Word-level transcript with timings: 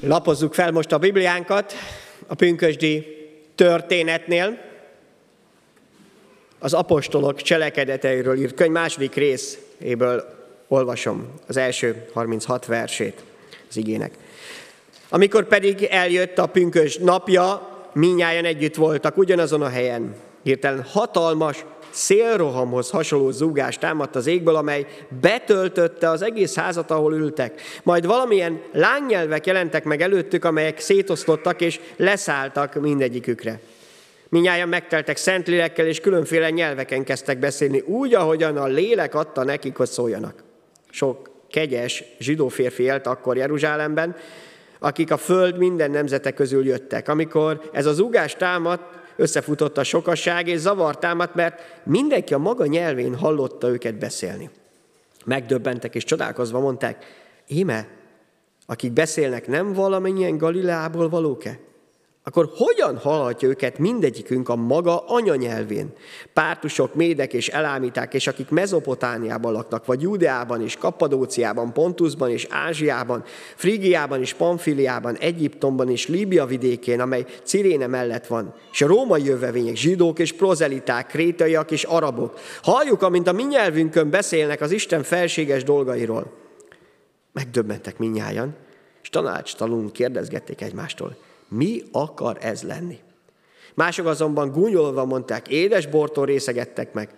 Lapozzuk 0.00 0.54
fel 0.54 0.70
most 0.70 0.92
a 0.92 0.98
Bibliánkat 0.98 1.72
a 2.26 2.34
pünkösdi 2.34 3.06
történetnél. 3.54 4.58
Az 6.58 6.72
apostolok 6.72 7.42
cselekedeteiről 7.42 8.36
írt 8.36 8.54
könyv 8.54 8.72
második 8.72 9.14
részéből 9.14 10.24
olvasom 10.68 11.34
az 11.46 11.56
első 11.56 12.08
36 12.12 12.66
versét 12.66 13.22
az 13.68 13.76
igének. 13.76 14.12
Amikor 15.08 15.44
pedig 15.44 15.82
eljött 15.82 16.38
a 16.38 16.46
pünkös 16.46 16.96
napja, 16.96 17.68
minnyáján 17.92 18.44
együtt 18.44 18.74
voltak 18.74 19.16
ugyanazon 19.16 19.62
a 19.62 19.68
helyen. 19.68 20.14
Hirtelen 20.42 20.82
hatalmas 20.82 21.64
szélrohamhoz 21.98 22.90
hasonló 22.90 23.30
zúgás 23.30 23.78
támadt 23.78 24.16
az 24.16 24.26
égből, 24.26 24.56
amely 24.56 24.86
betöltötte 25.20 26.08
az 26.08 26.22
egész 26.22 26.54
házat, 26.54 26.90
ahol 26.90 27.14
ültek. 27.14 27.60
Majd 27.82 28.06
valamilyen 28.06 28.60
lánynyelvek 28.72 29.46
jelentek 29.46 29.84
meg 29.84 30.00
előttük, 30.00 30.44
amelyek 30.44 30.80
szétosztottak 30.80 31.60
és 31.60 31.80
leszálltak 31.96 32.74
mindegyikükre. 32.74 33.60
Minnyáján 34.28 34.68
megteltek 34.68 35.16
szentlélekkel, 35.16 35.86
és 35.86 36.00
különféle 36.00 36.50
nyelveken 36.50 37.04
kezdtek 37.04 37.38
beszélni, 37.38 37.80
úgy, 37.80 38.14
ahogyan 38.14 38.56
a 38.56 38.66
lélek 38.66 39.14
adta 39.14 39.44
nekik, 39.44 39.76
hogy 39.76 39.88
szóljanak. 39.88 40.44
Sok 40.90 41.30
kegyes 41.50 42.04
zsidó 42.18 42.48
férfi 42.48 42.82
élt 42.82 43.06
akkor 43.06 43.36
Jeruzsálemben, 43.36 44.16
akik 44.78 45.10
a 45.10 45.16
föld 45.16 45.58
minden 45.58 45.90
nemzete 45.90 46.30
közül 46.30 46.66
jöttek. 46.66 47.08
Amikor 47.08 47.70
ez 47.72 47.86
az 47.86 47.98
ugás 47.98 48.34
támadt, 48.34 48.97
összefutott 49.18 49.78
a 49.78 49.84
sokasság, 49.84 50.48
és 50.48 50.58
zavar 50.58 50.98
támadt, 50.98 51.34
mert 51.34 51.60
mindenki 51.84 52.34
a 52.34 52.38
maga 52.38 52.66
nyelvén 52.66 53.14
hallotta 53.14 53.68
őket 53.68 53.98
beszélni. 53.98 54.50
Megdöbbentek 55.24 55.94
és 55.94 56.04
csodálkozva 56.04 56.60
mondták, 56.60 57.04
íme, 57.48 57.88
akik 58.66 58.92
beszélnek, 58.92 59.46
nem 59.46 59.72
valamennyien 59.72 60.36
Galileából 60.36 61.08
valók-e? 61.08 61.58
Akkor 62.28 62.50
hogyan 62.56 62.96
hallhatja 62.96 63.48
őket 63.48 63.78
mindegyikünk 63.78 64.48
a 64.48 64.56
maga 64.56 64.98
anyanyelvén? 65.06 65.92
Pártusok, 66.32 66.94
médek 66.94 67.32
és 67.32 67.48
elámíták, 67.48 68.14
és 68.14 68.26
akik 68.26 68.50
Mezopotániában 68.50 69.52
laknak, 69.52 69.86
vagy 69.86 70.02
Judeában 70.02 70.62
és 70.62 70.76
Kappadóciában, 70.76 71.72
Pontusban 71.72 72.30
és 72.30 72.46
Ázsiában, 72.50 73.24
Frigiában 73.54 74.20
és 74.20 74.32
Pamfiliában, 74.34 75.16
Egyiptomban 75.16 75.90
és 75.90 76.08
Líbia 76.08 76.46
vidékén, 76.46 77.00
amely 77.00 77.24
Ciréne 77.42 77.86
mellett 77.86 78.26
van, 78.26 78.54
és 78.72 78.82
a 78.82 78.86
római 78.86 79.24
jövevények, 79.24 79.76
zsidók 79.76 80.18
és 80.18 80.32
prozeliták, 80.32 81.06
krétaiak 81.06 81.70
és 81.70 81.84
arabok. 81.84 82.38
Halljuk, 82.62 83.02
amint 83.02 83.28
a 83.28 83.32
mi 83.32 83.42
nyelvünkön 83.42 84.10
beszélnek 84.10 84.60
az 84.60 84.70
Isten 84.70 85.02
felséges 85.02 85.64
dolgairól. 85.64 86.32
Megdöbbentek 87.32 87.98
minnyájan, 87.98 88.56
és 89.02 89.08
tanácstalunk 89.08 89.92
kérdezgették 89.92 90.60
egymástól– 90.60 91.16
mi 91.48 91.82
akar 91.92 92.36
ez 92.40 92.62
lenni? 92.62 92.98
Mások 93.74 94.06
azonban 94.06 94.50
gúnyolva 94.50 95.04
mondták, 95.04 95.48
édes 95.48 95.86
bortól 95.86 96.26
részegettek 96.26 96.92
meg. 96.92 97.08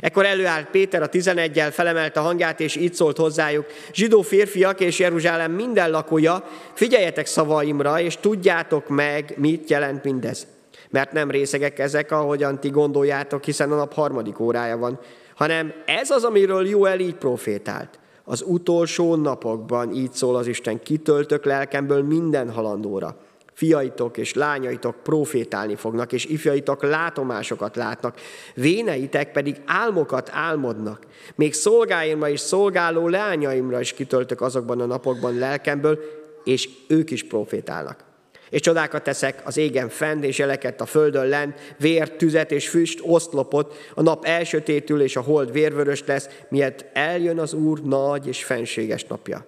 Ekkor 0.00 0.24
előállt 0.24 0.70
Péter 0.70 1.02
a 1.02 1.06
tizenegyel, 1.06 1.70
felemelte 1.70 2.20
a 2.20 2.22
hangját, 2.22 2.60
és 2.60 2.76
így 2.76 2.94
szólt 2.94 3.16
hozzájuk, 3.16 3.66
zsidó 3.92 4.22
férfiak 4.22 4.80
és 4.80 4.98
Jeruzsálem 4.98 5.52
minden 5.52 5.90
lakója, 5.90 6.44
figyeljetek 6.72 7.26
szavaimra, 7.26 8.00
és 8.00 8.16
tudjátok 8.16 8.88
meg, 8.88 9.34
mit 9.36 9.70
jelent 9.70 10.04
mindez. 10.04 10.46
Mert 10.90 11.12
nem 11.12 11.30
részegek 11.30 11.78
ezek, 11.78 12.12
ahogyan 12.12 12.60
ti 12.60 12.68
gondoljátok, 12.68 13.44
hiszen 13.44 13.72
a 13.72 13.76
nap 13.76 13.92
harmadik 13.92 14.40
órája 14.40 14.76
van, 14.76 14.98
hanem 15.34 15.72
ez 15.86 16.10
az, 16.10 16.24
amiről 16.24 16.68
Joel 16.68 17.00
így 17.00 17.14
profétált. 17.14 17.98
Az 18.24 18.44
utolsó 18.46 19.14
napokban 19.14 19.92
így 19.92 20.12
szól 20.12 20.36
az 20.36 20.46
Isten, 20.46 20.82
kitöltök 20.82 21.44
lelkemből 21.44 22.02
minden 22.02 22.50
halandóra 22.50 23.16
Fiaitok 23.54 24.16
és 24.16 24.34
lányaitok 24.34 25.02
profétálni 25.02 25.74
fognak, 25.74 26.12
és 26.12 26.24
ifjaitok 26.24 26.82
látomásokat 26.82 27.76
látnak, 27.76 28.20
véneitek 28.54 29.32
pedig 29.32 29.56
álmokat 29.66 30.30
álmodnak. 30.32 31.06
Még 31.34 31.52
szolgáimra 31.52 32.28
és 32.28 32.40
szolgáló 32.40 33.08
lányaimra 33.08 33.80
is 33.80 33.92
kitöltök 33.92 34.40
azokban 34.40 34.80
a 34.80 34.86
napokban 34.86 35.38
lelkemből, 35.38 35.98
és 36.44 36.68
ők 36.88 37.10
is 37.10 37.24
profétálnak. 37.24 38.04
És 38.50 38.60
csodákat 38.60 39.02
teszek 39.02 39.42
az 39.44 39.56
égen 39.56 39.88
fent, 39.88 40.24
és 40.24 40.38
jeleket 40.38 40.80
a 40.80 40.86
földön 40.86 41.26
lent, 41.26 41.74
vér, 41.78 42.10
tüzet 42.10 42.52
és 42.52 42.68
füst, 42.68 43.00
oszlopot, 43.02 43.74
a 43.94 44.02
nap 44.02 44.24
elsötétül, 44.24 45.00
és 45.00 45.16
a 45.16 45.20
hold 45.20 45.52
vérvörös 45.52 46.04
lesz, 46.06 46.28
miért 46.48 46.86
eljön 46.92 47.38
az 47.38 47.52
Úr 47.52 47.82
nagy 47.82 48.26
és 48.26 48.44
fenséges 48.44 49.04
napja. 49.04 49.46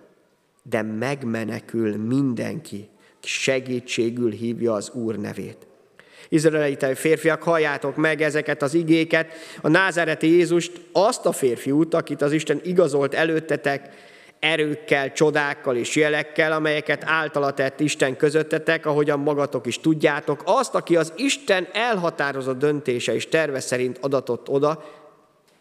De 0.63 0.83
megmenekül 0.83 1.97
mindenki, 1.97 2.89
segítségül 3.23 4.31
hívja 4.31 4.73
az 4.73 4.91
Úr 4.91 5.17
nevét. 5.17 5.67
Izraelite 6.29 6.95
férfiak, 6.95 7.43
halljátok 7.43 7.97
meg 7.97 8.23
ezeket 8.23 8.63
az 8.63 8.75
igéket, 8.75 9.33
a 9.61 9.69
názáreti 9.69 10.31
Jézust, 10.31 10.73
azt 10.93 11.27
a 11.27 11.33
férfiút, 11.33 11.95
akit 11.95 12.23
az 12.23 12.33
Isten 12.33 12.61
igazolt 12.65 13.15
előttetek, 13.15 13.91
erőkkel, 14.41 15.13
csodákkal 15.13 15.77
és 15.77 15.97
jelekkel, 15.97 16.53
amelyeket 16.53 17.05
általa 17.07 17.53
tett 17.53 17.81
Isten 17.81 18.17
közöttetek, 18.17 18.87
ahogyan 18.87 19.19
magatok 19.19 19.67
is 19.67 19.81
tudjátok, 19.81 20.43
azt, 20.45 20.75
aki 20.75 20.97
az 20.97 21.13
Isten 21.17 21.69
elhatározott 21.73 22.59
döntése 22.59 23.15
és 23.15 23.29
terve 23.29 23.61
szerint 23.61 23.99
adatott 24.01 24.49
oda, 24.49 24.85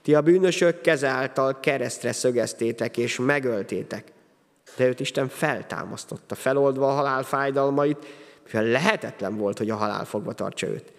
ti 0.02 0.16
a 0.16 0.22
bűnösök 0.22 0.82
keze 0.82 1.08
által 1.08 1.60
keresztre 1.60 2.12
szögeztétek 2.12 2.98
és 2.98 3.18
megöltétek 3.18 4.14
de 4.76 4.88
őt 4.88 5.00
Isten 5.00 5.28
feltámasztotta, 5.28 6.36
feloldva 6.36 6.88
a 6.88 6.96
halál 6.96 7.24
fájdalmait, 7.24 8.06
mivel 8.46 8.64
lehetetlen 8.64 9.38
volt, 9.38 9.58
hogy 9.58 9.70
a 9.70 9.76
halál 9.76 10.06
fogva 10.06 10.34
tartsa 10.34 10.68
őt. 10.68 10.94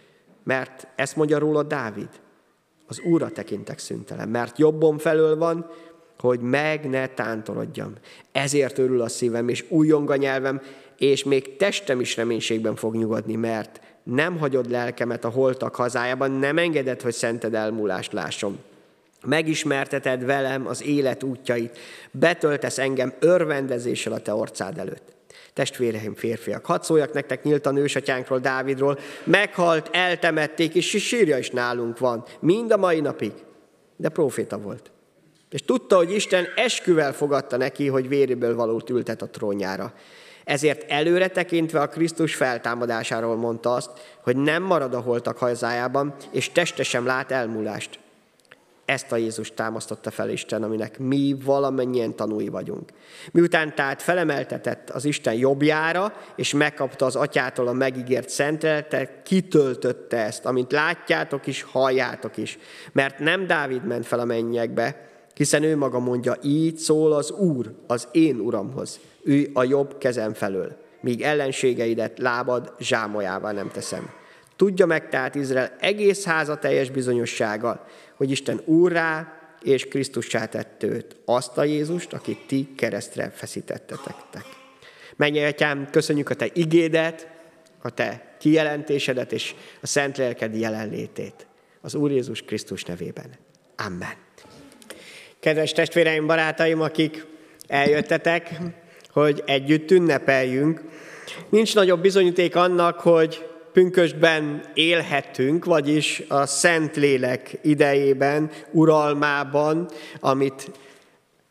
Mert 0.44 0.86
ezt 0.96 1.16
mondja 1.16 1.38
róla 1.38 1.62
Dávid, 1.62 2.08
az 2.86 3.00
Úrra 3.00 3.30
tekintek 3.30 3.78
szüntelen, 3.78 4.28
mert 4.28 4.58
jobbom 4.58 4.98
felől 4.98 5.36
van, 5.36 5.70
hogy 6.18 6.40
meg 6.40 6.88
ne 6.88 7.06
tántorodjam. 7.06 7.92
Ezért 8.32 8.78
örül 8.78 9.00
a 9.00 9.08
szívem, 9.08 9.48
és 9.48 9.64
újjong 9.68 10.10
a 10.10 10.16
nyelvem, 10.16 10.60
és 10.96 11.24
még 11.24 11.56
testem 11.56 12.00
is 12.00 12.16
reménységben 12.16 12.76
fog 12.76 12.94
nyugodni, 12.96 13.34
mert 13.34 13.80
nem 14.02 14.38
hagyod 14.38 14.70
lelkemet 14.70 15.24
a 15.24 15.28
holtak 15.28 15.74
hazájában, 15.74 16.30
nem 16.30 16.58
engeded, 16.58 17.02
hogy 17.02 17.12
szented 17.12 17.54
elmúlást 17.54 18.12
lássom. 18.12 18.58
Megismerteted 19.24 20.24
velem 20.24 20.66
az 20.66 20.82
élet 20.82 21.22
útjait, 21.22 21.78
betöltesz 22.10 22.78
engem 22.78 23.14
örvendezéssel 23.18 24.12
a 24.12 24.18
te 24.18 24.34
orcád 24.34 24.78
előtt. 24.78 25.14
Testvéreim, 25.52 26.14
férfiak, 26.14 26.66
hadd 26.66 26.82
szóljak 26.82 27.12
nektek 27.12 27.42
nyíltan 27.42 27.76
ősatyánkról, 27.76 28.38
Dávidról, 28.38 28.98
meghalt, 29.24 29.88
eltemették, 29.92 30.74
és 30.74 30.86
sírja 30.86 31.38
is 31.38 31.50
nálunk 31.50 31.98
van, 31.98 32.24
mind 32.40 32.72
a 32.72 32.76
mai 32.76 33.00
napig. 33.00 33.32
De 33.96 34.08
proféta 34.08 34.58
volt. 34.58 34.90
És 35.50 35.62
tudta, 35.62 35.96
hogy 35.96 36.14
Isten 36.14 36.46
esküvel 36.56 37.12
fogadta 37.12 37.56
neki, 37.56 37.86
hogy 37.86 38.08
véréből 38.08 38.54
valót 38.54 38.90
ültet 38.90 39.22
a 39.22 39.28
trónjára. 39.28 39.92
Ezért 40.44 40.90
előre 40.90 41.28
tekintve 41.28 41.80
a 41.80 41.88
Krisztus 41.88 42.34
feltámadásáról 42.34 43.36
mondta 43.36 43.74
azt, 43.74 43.90
hogy 44.22 44.36
nem 44.36 44.62
marad 44.62 44.94
a 44.94 45.00
holtak 45.00 45.38
hazájában, 45.38 46.14
és 46.30 46.52
teste 46.52 46.82
sem 46.82 47.06
lát 47.06 47.30
elmúlást. 47.30 47.98
Ezt 48.86 49.12
a 49.12 49.16
Jézus 49.16 49.54
támasztotta 49.54 50.10
fel 50.10 50.30
Isten, 50.30 50.62
aminek 50.62 50.98
mi 50.98 51.36
valamennyien 51.44 52.16
tanúi 52.16 52.48
vagyunk. 52.48 52.90
Miután 53.32 53.74
tehát 53.74 54.02
felemeltetett 54.02 54.90
az 54.90 55.04
Isten 55.04 55.34
jobbjára, 55.34 56.12
és 56.36 56.52
megkapta 56.52 57.06
az 57.06 57.16
atyától 57.16 57.68
a 57.68 57.72
megígért 57.72 58.28
szenteletet, 58.28 59.22
kitöltötte 59.22 60.16
ezt, 60.16 60.44
amint 60.44 60.72
látjátok 60.72 61.46
is, 61.46 61.62
halljátok 61.62 62.36
is. 62.36 62.58
Mert 62.92 63.18
nem 63.18 63.46
Dávid 63.46 63.86
ment 63.86 64.06
fel 64.06 64.18
a 64.18 64.24
mennyekbe, 64.24 65.08
hiszen 65.34 65.62
ő 65.62 65.76
maga 65.76 65.98
mondja, 65.98 66.36
így 66.42 66.76
szól 66.76 67.12
az 67.12 67.30
Úr, 67.30 67.74
az 67.86 68.08
én 68.12 68.38
Uramhoz. 68.38 69.00
Ő 69.22 69.50
a 69.52 69.64
jobb 69.64 69.98
kezem 69.98 70.34
felől, 70.34 70.76
míg 71.00 71.22
ellenségeidet 71.22 72.18
lábad 72.18 72.72
zsámolyává 72.78 73.52
nem 73.52 73.70
teszem. 73.70 74.10
Tudja 74.56 74.86
meg 74.86 75.08
tehát 75.08 75.34
Izrael 75.34 75.72
egész 75.80 76.24
háza 76.24 76.58
teljes 76.58 76.90
bizonyossággal, 76.90 77.86
hogy 78.16 78.30
Isten 78.30 78.60
úrrá 78.64 79.40
és 79.62 79.88
Krisztussá 79.88 80.46
tett 80.46 80.82
őt, 80.82 81.16
azt 81.24 81.58
a 81.58 81.64
Jézust, 81.64 82.12
akit 82.12 82.46
ti 82.46 82.68
keresztre 82.76 83.30
feszítettetek. 83.30 84.44
Menj, 85.16 85.44
Atyám, 85.44 85.88
köszönjük 85.90 86.30
a 86.30 86.34
Te 86.34 86.46
igédet, 86.52 87.28
a 87.82 87.90
Te 87.90 88.36
kijelentésedet 88.38 89.32
és 89.32 89.54
a 89.80 89.86
Szent 89.86 90.16
Lelked 90.16 90.54
jelenlétét. 90.54 91.46
Az 91.80 91.94
Úr 91.94 92.10
Jézus 92.10 92.42
Krisztus 92.42 92.84
nevében. 92.84 93.30
Amen. 93.76 94.14
Kedves 95.40 95.72
testvéreim, 95.72 96.26
barátaim, 96.26 96.80
akik 96.80 97.26
eljöttetek, 97.66 98.60
hogy 99.10 99.42
együtt 99.46 99.90
ünnepeljünk, 99.90 100.80
nincs 101.48 101.74
nagyobb 101.74 102.00
bizonyíték 102.00 102.56
annak, 102.56 103.00
hogy 103.00 103.46
pünkösdben 103.76 104.62
élhetünk, 104.74 105.64
vagyis 105.64 106.22
a 106.28 106.46
Szentlélek 106.46 107.58
idejében, 107.62 108.50
uralmában, 108.72 109.88
amit 110.20 110.70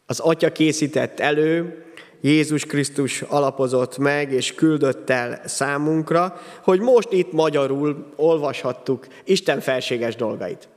az 0.06 0.20
Atya 0.20 0.52
készített 0.52 1.20
elő, 1.20 1.84
Jézus 2.22 2.66
Krisztus 2.66 3.22
alapozott 3.22 3.98
meg 3.98 4.32
és 4.32 4.54
küldött 4.54 5.10
el 5.10 5.42
számunkra, 5.46 6.42
hogy 6.64 6.80
most 6.80 7.12
itt 7.12 7.32
magyarul 7.32 8.14
olvashattuk 8.16 9.08
Isten 9.24 9.60
felséges 9.60 10.16
dolgait. 10.16 10.68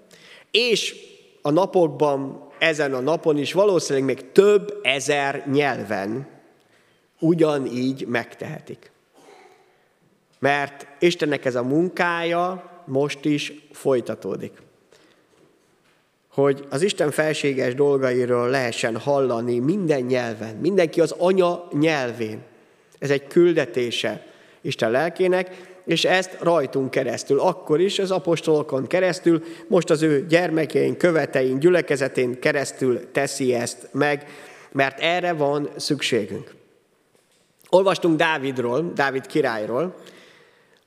És 0.50 0.94
a 1.42 1.50
napokban, 1.50 2.48
ezen 2.58 2.94
a 2.94 3.00
napon 3.00 3.38
is 3.38 3.52
valószínűleg 3.52 4.06
még 4.06 4.32
több 4.32 4.78
ezer 4.82 5.44
nyelven 5.52 6.28
ugyanígy 7.20 8.06
megtehetik. 8.06 8.90
Mert 10.38 10.86
Istennek 10.98 11.44
ez 11.44 11.54
a 11.54 11.62
munkája 11.62 12.70
most 12.84 13.24
is 13.24 13.52
folytatódik. 13.72 14.52
Hogy 16.28 16.66
az 16.70 16.82
Isten 16.82 17.10
felséges 17.10 17.74
dolgairól 17.74 18.48
lehessen 18.48 18.96
hallani 18.96 19.58
minden 19.58 20.00
nyelven, 20.00 20.54
mindenki 20.54 21.00
az 21.00 21.14
anya 21.18 21.68
nyelvén. 21.72 22.42
Ez 22.98 23.10
egy 23.10 23.26
küldetése 23.26 24.26
Isten 24.60 24.90
lelkének, 24.90 25.76
és 25.84 26.04
ezt 26.04 26.36
rajtunk 26.40 26.90
keresztül, 26.90 27.40
akkor 27.40 27.80
is 27.80 27.98
az 27.98 28.10
apostolokon 28.10 28.86
keresztül, 28.86 29.42
most 29.66 29.90
az 29.90 30.02
ő 30.02 30.26
gyermekein, 30.26 30.96
követein, 30.96 31.58
gyülekezetén 31.58 32.40
keresztül 32.40 33.12
teszi 33.12 33.54
ezt 33.54 33.88
meg, 33.92 34.26
mert 34.72 35.00
erre 35.00 35.32
van 35.32 35.68
szükségünk. 35.76 36.54
Olvastunk 37.68 38.16
Dávidról, 38.16 38.92
Dávid 38.94 39.26
királyról, 39.26 39.94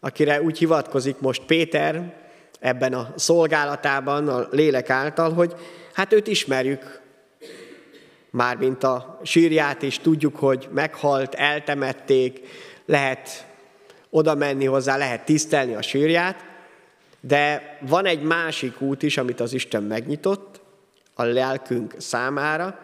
akire 0.03 0.41
úgy 0.41 0.57
hivatkozik 0.57 1.19
most 1.19 1.41
Péter 1.45 2.13
ebben 2.59 2.93
a 2.93 3.13
szolgálatában, 3.15 4.27
a 4.27 4.47
lélek 4.51 4.89
által, 4.89 5.33
hogy 5.33 5.55
hát 5.93 6.13
őt 6.13 6.27
ismerjük, 6.27 7.01
mármint 8.29 8.83
a 8.83 9.19
sírját 9.23 9.81
is 9.81 9.99
tudjuk, 9.99 10.35
hogy 10.35 10.67
meghalt, 10.71 11.33
eltemették, 11.33 12.39
lehet 12.85 13.45
oda 14.09 14.35
menni 14.35 14.65
hozzá, 14.65 14.97
lehet 14.97 15.25
tisztelni 15.25 15.73
a 15.73 15.81
sírját, 15.81 16.45
de 17.19 17.77
van 17.81 18.05
egy 18.05 18.21
másik 18.21 18.81
út 18.81 19.03
is, 19.03 19.17
amit 19.17 19.39
az 19.39 19.53
Isten 19.53 19.83
megnyitott 19.83 20.61
a 21.13 21.23
lelkünk 21.23 21.93
számára, 21.97 22.79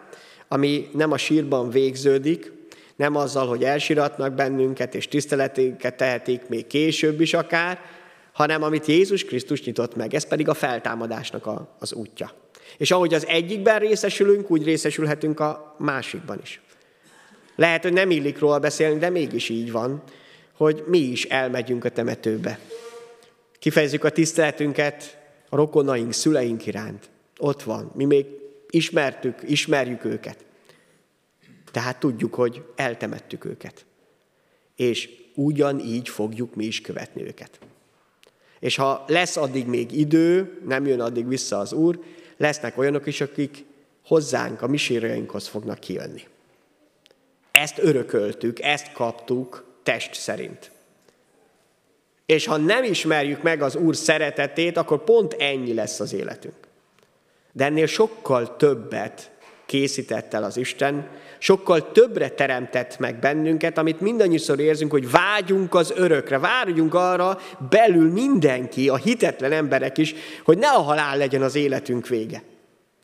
ami 0.48 0.88
nem 0.92 1.12
a 1.12 1.16
sírban 1.16 1.70
végződik, 1.70 2.52
nem 2.98 3.16
azzal, 3.16 3.46
hogy 3.46 3.64
elsiratnak 3.64 4.34
bennünket, 4.34 4.94
és 4.94 5.08
tiszteletünket 5.08 5.96
tehetik 5.96 6.48
még 6.48 6.66
később 6.66 7.20
is 7.20 7.34
akár, 7.34 7.80
hanem 8.32 8.62
amit 8.62 8.86
Jézus 8.86 9.24
Krisztus 9.24 9.64
nyitott 9.64 9.96
meg, 9.96 10.14
ez 10.14 10.26
pedig 10.26 10.48
a 10.48 10.54
feltámadásnak 10.54 11.46
a, 11.46 11.76
az 11.78 11.92
útja. 11.92 12.32
És 12.76 12.90
ahogy 12.90 13.14
az 13.14 13.26
egyikben 13.26 13.78
részesülünk, 13.78 14.50
úgy 14.50 14.64
részesülhetünk 14.64 15.40
a 15.40 15.74
másikban 15.78 16.38
is. 16.42 16.60
Lehet, 17.56 17.82
hogy 17.82 17.92
nem 17.92 18.10
illik 18.10 18.38
róla 18.38 18.58
beszélni, 18.58 18.98
de 18.98 19.10
mégis 19.10 19.48
így 19.48 19.72
van, 19.72 20.02
hogy 20.56 20.84
mi 20.86 20.98
is 20.98 21.24
elmegyünk 21.24 21.84
a 21.84 21.88
temetőbe. 21.88 22.58
Kifejezzük 23.58 24.04
a 24.04 24.10
tiszteletünket 24.10 25.18
a 25.48 25.56
rokonaink, 25.56 26.12
szüleink 26.12 26.66
iránt. 26.66 27.10
Ott 27.38 27.62
van. 27.62 27.92
Mi 27.94 28.04
még 28.04 28.26
ismertük, 28.70 29.34
ismerjük 29.46 30.04
őket. 30.04 30.46
Tehát 31.70 32.00
tudjuk, 32.00 32.34
hogy 32.34 32.64
eltemettük 32.76 33.44
őket. 33.44 33.84
És 34.76 35.10
ugyanígy 35.34 36.08
fogjuk 36.08 36.54
mi 36.54 36.64
is 36.64 36.80
követni 36.80 37.22
őket. 37.22 37.58
És 38.58 38.76
ha 38.76 39.04
lesz 39.06 39.36
addig 39.36 39.66
még 39.66 39.92
idő, 39.92 40.60
nem 40.66 40.86
jön 40.86 41.00
addig 41.00 41.28
vissza 41.28 41.58
az 41.58 41.72
Úr, 41.72 41.98
lesznek 42.36 42.78
olyanok 42.78 43.06
is, 43.06 43.20
akik 43.20 43.64
hozzánk, 44.04 44.62
a 44.62 44.66
mi 44.66 44.78
fognak 45.28 45.78
kijönni. 45.78 46.24
Ezt 47.50 47.78
örököltük, 47.78 48.60
ezt 48.60 48.92
kaptuk 48.92 49.64
test 49.82 50.14
szerint. 50.14 50.70
És 52.26 52.46
ha 52.46 52.56
nem 52.56 52.84
ismerjük 52.84 53.42
meg 53.42 53.62
az 53.62 53.76
Úr 53.76 53.96
szeretetét, 53.96 54.76
akkor 54.76 55.04
pont 55.04 55.32
ennyi 55.32 55.74
lesz 55.74 56.00
az 56.00 56.12
életünk. 56.12 56.54
De 57.52 57.64
ennél 57.64 57.86
sokkal 57.86 58.56
többet 58.56 59.30
készített 59.68 60.34
el 60.34 60.44
az 60.44 60.56
Isten, 60.56 61.08
sokkal 61.38 61.92
többre 61.92 62.28
teremtett 62.28 62.98
meg 62.98 63.18
bennünket, 63.18 63.78
amit 63.78 64.00
mindannyiszor 64.00 64.60
érzünk, 64.60 64.90
hogy 64.90 65.10
vágyunk 65.10 65.74
az 65.74 65.92
örökre, 65.96 66.38
vágyunk 66.38 66.94
arra 66.94 67.38
belül 67.70 68.12
mindenki, 68.12 68.88
a 68.88 68.96
hitetlen 68.96 69.52
emberek 69.52 69.98
is, 69.98 70.14
hogy 70.44 70.58
ne 70.58 70.68
a 70.68 70.80
halál 70.80 71.16
legyen 71.16 71.42
az 71.42 71.54
életünk 71.54 72.08
vége. 72.08 72.42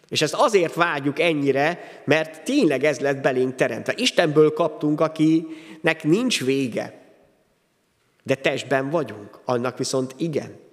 És 0.09 0.23
ezt 0.23 0.35
azért 0.35 0.75
vágyjuk 0.75 1.21
ennyire, 1.21 2.01
mert 2.05 2.45
tényleg 2.45 2.85
ez 2.85 2.99
lett 2.99 3.23
belénk 3.23 3.55
teremtve. 3.55 3.93
Istenből 3.97 4.53
kaptunk, 4.53 5.01
akinek 5.01 6.03
nincs 6.03 6.45
vége. 6.45 7.01
De 8.23 8.35
testben 8.35 8.91
vagyunk, 8.91 9.41
annak 9.45 9.79
viszont 9.79 10.15
igen. 10.17 10.64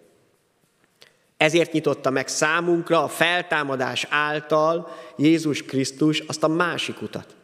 Ezért 1.41 1.71
nyitotta 1.71 2.09
meg 2.09 2.27
számunkra 2.27 3.03
a 3.03 3.07
feltámadás 3.07 4.07
által 4.09 4.95
Jézus 5.17 5.63
Krisztus 5.63 6.19
azt 6.19 6.43
a 6.43 6.47
másik 6.47 7.01
utat. 7.01 7.35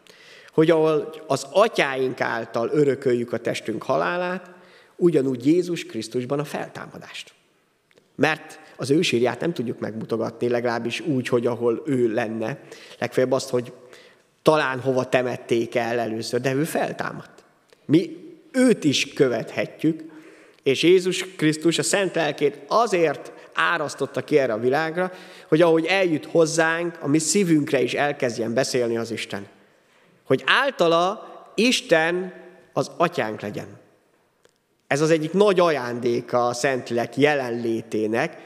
Hogy 0.53 0.69
ahol 0.69 1.13
az 1.27 1.47
atyáink 1.51 2.21
által 2.21 2.69
örököljük 2.73 3.33
a 3.33 3.37
testünk 3.37 3.83
halálát, 3.83 4.49
ugyanúgy 4.95 5.45
Jézus 5.45 5.85
Krisztusban 5.85 6.39
a 6.39 6.43
feltámadást. 6.43 7.33
Mert 8.15 8.59
az 8.75 8.89
ő 8.89 9.01
sírját 9.01 9.39
nem 9.39 9.53
tudjuk 9.53 9.79
megmutogatni, 9.79 10.49
legalábbis 10.49 10.99
úgy, 10.99 11.27
hogy 11.27 11.45
ahol 11.45 11.83
ő 11.85 12.13
lenne. 12.13 12.59
Legfeljebb 12.99 13.31
azt, 13.31 13.49
hogy 13.49 13.73
talán 14.41 14.79
hova 14.79 15.09
temették 15.09 15.75
el 15.75 15.99
először, 15.99 16.41
de 16.41 16.53
ő 16.53 16.63
feltámadt. 16.63 17.43
Mi 17.85 18.17
őt 18.51 18.83
is 18.83 19.13
követhetjük, 19.13 20.03
és 20.63 20.83
Jézus 20.83 21.25
Krisztus 21.35 21.77
a 21.77 21.83
szent 21.83 22.15
lelkét 22.15 22.59
azért 22.67 23.31
árasztotta 23.57 24.23
ki 24.23 24.37
erre 24.37 24.53
a 24.53 24.59
világra, 24.59 25.11
hogy 25.47 25.61
ahogy 25.61 25.85
eljut 25.85 26.25
hozzánk, 26.25 26.97
a 27.01 27.07
mi 27.07 27.19
szívünkre 27.19 27.81
is 27.81 27.93
elkezdjen 27.93 28.53
beszélni 28.53 28.97
az 28.97 29.11
Isten. 29.11 29.47
Hogy 30.23 30.43
általa 30.45 31.27
Isten 31.55 32.33
az 32.73 32.91
atyánk 32.97 33.41
legyen. 33.41 33.67
Ez 34.87 35.01
az 35.01 35.09
egyik 35.09 35.33
nagy 35.33 35.59
ajándéka 35.59 36.47
a 36.47 36.53
Szentlélek 36.53 37.17
jelenlétének, 37.17 38.37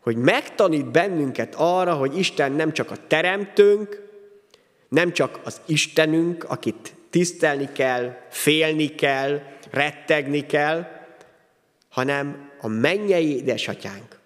hogy 0.00 0.16
megtanít 0.16 0.90
bennünket 0.90 1.54
arra, 1.56 1.94
hogy 1.94 2.18
Isten 2.18 2.52
nem 2.52 2.72
csak 2.72 2.90
a 2.90 2.96
teremtőnk, 3.06 4.02
nem 4.88 5.12
csak 5.12 5.40
az 5.44 5.60
Istenünk, 5.66 6.44
akit 6.44 6.94
tisztelni 7.10 7.68
kell, 7.72 8.16
félni 8.30 8.94
kell, 8.94 9.40
rettegni 9.70 10.46
kell, 10.46 10.86
hanem 11.88 12.50
a 12.60 12.68
mennyei 12.68 13.36
édesatyánk. 13.36 14.17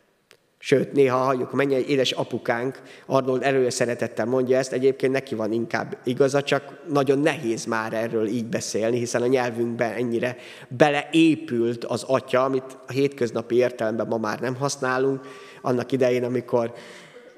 Sőt, 0.65 0.93
néha 0.93 1.17
halljuk, 1.17 1.53
mennyi 1.53 1.75
édes 1.75 2.11
apukánk, 2.11 2.83
Arnold 3.07 3.43
előre 3.43 3.71
szeretettel 3.71 4.27
mondja 4.27 4.59
ezt, 4.59 4.73
egyébként 4.73 5.13
neki 5.13 5.35
van 5.35 5.53
inkább 5.53 5.99
igaza, 6.05 6.43
csak 6.43 6.83
nagyon 6.89 7.19
nehéz 7.19 7.65
már 7.65 7.93
erről 7.93 8.27
így 8.27 8.45
beszélni, 8.45 8.99
hiszen 8.99 9.23
a 9.23 9.27
nyelvünkben 9.27 9.93
ennyire 9.93 10.37
beleépült 10.69 11.85
az 11.85 12.03
atya, 12.03 12.45
amit 12.45 12.79
a 12.87 12.93
hétköznapi 12.93 13.55
értelemben 13.55 14.07
ma 14.07 14.17
már 14.17 14.41
nem 14.41 14.55
használunk. 14.55 15.21
Annak 15.63 15.93
idején, 15.93 16.25
amikor 16.25 16.75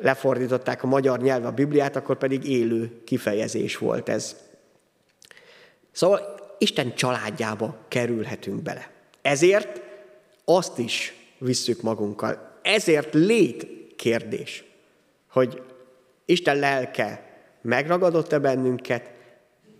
lefordították 0.00 0.83
a 0.83 0.87
magyar 0.87 1.21
nyelvre 1.21 1.49
a 1.49 1.52
Bibliát, 1.52 1.97
akkor 1.97 2.19
pedig 2.19 2.49
élő 2.49 3.02
kifejezés 3.04 3.76
volt 3.76 4.09
ez. 4.09 4.37
Szóval 5.93 6.21
Isten 6.59 6.95
családjába 6.95 7.76
kerülhetünk 7.88 8.62
bele. 8.62 8.90
Ezért 9.23 9.81
azt 10.45 10.78
is 10.78 11.14
visszük 11.38 11.83
magunkkal 11.83 12.52
ezért 12.64 13.14
lét 13.14 13.66
kérdés, 13.97 14.64
hogy 15.28 15.62
Isten 16.25 16.56
lelke 16.59 17.33
megragadott-e 17.62 18.38
bennünket, 18.38 19.11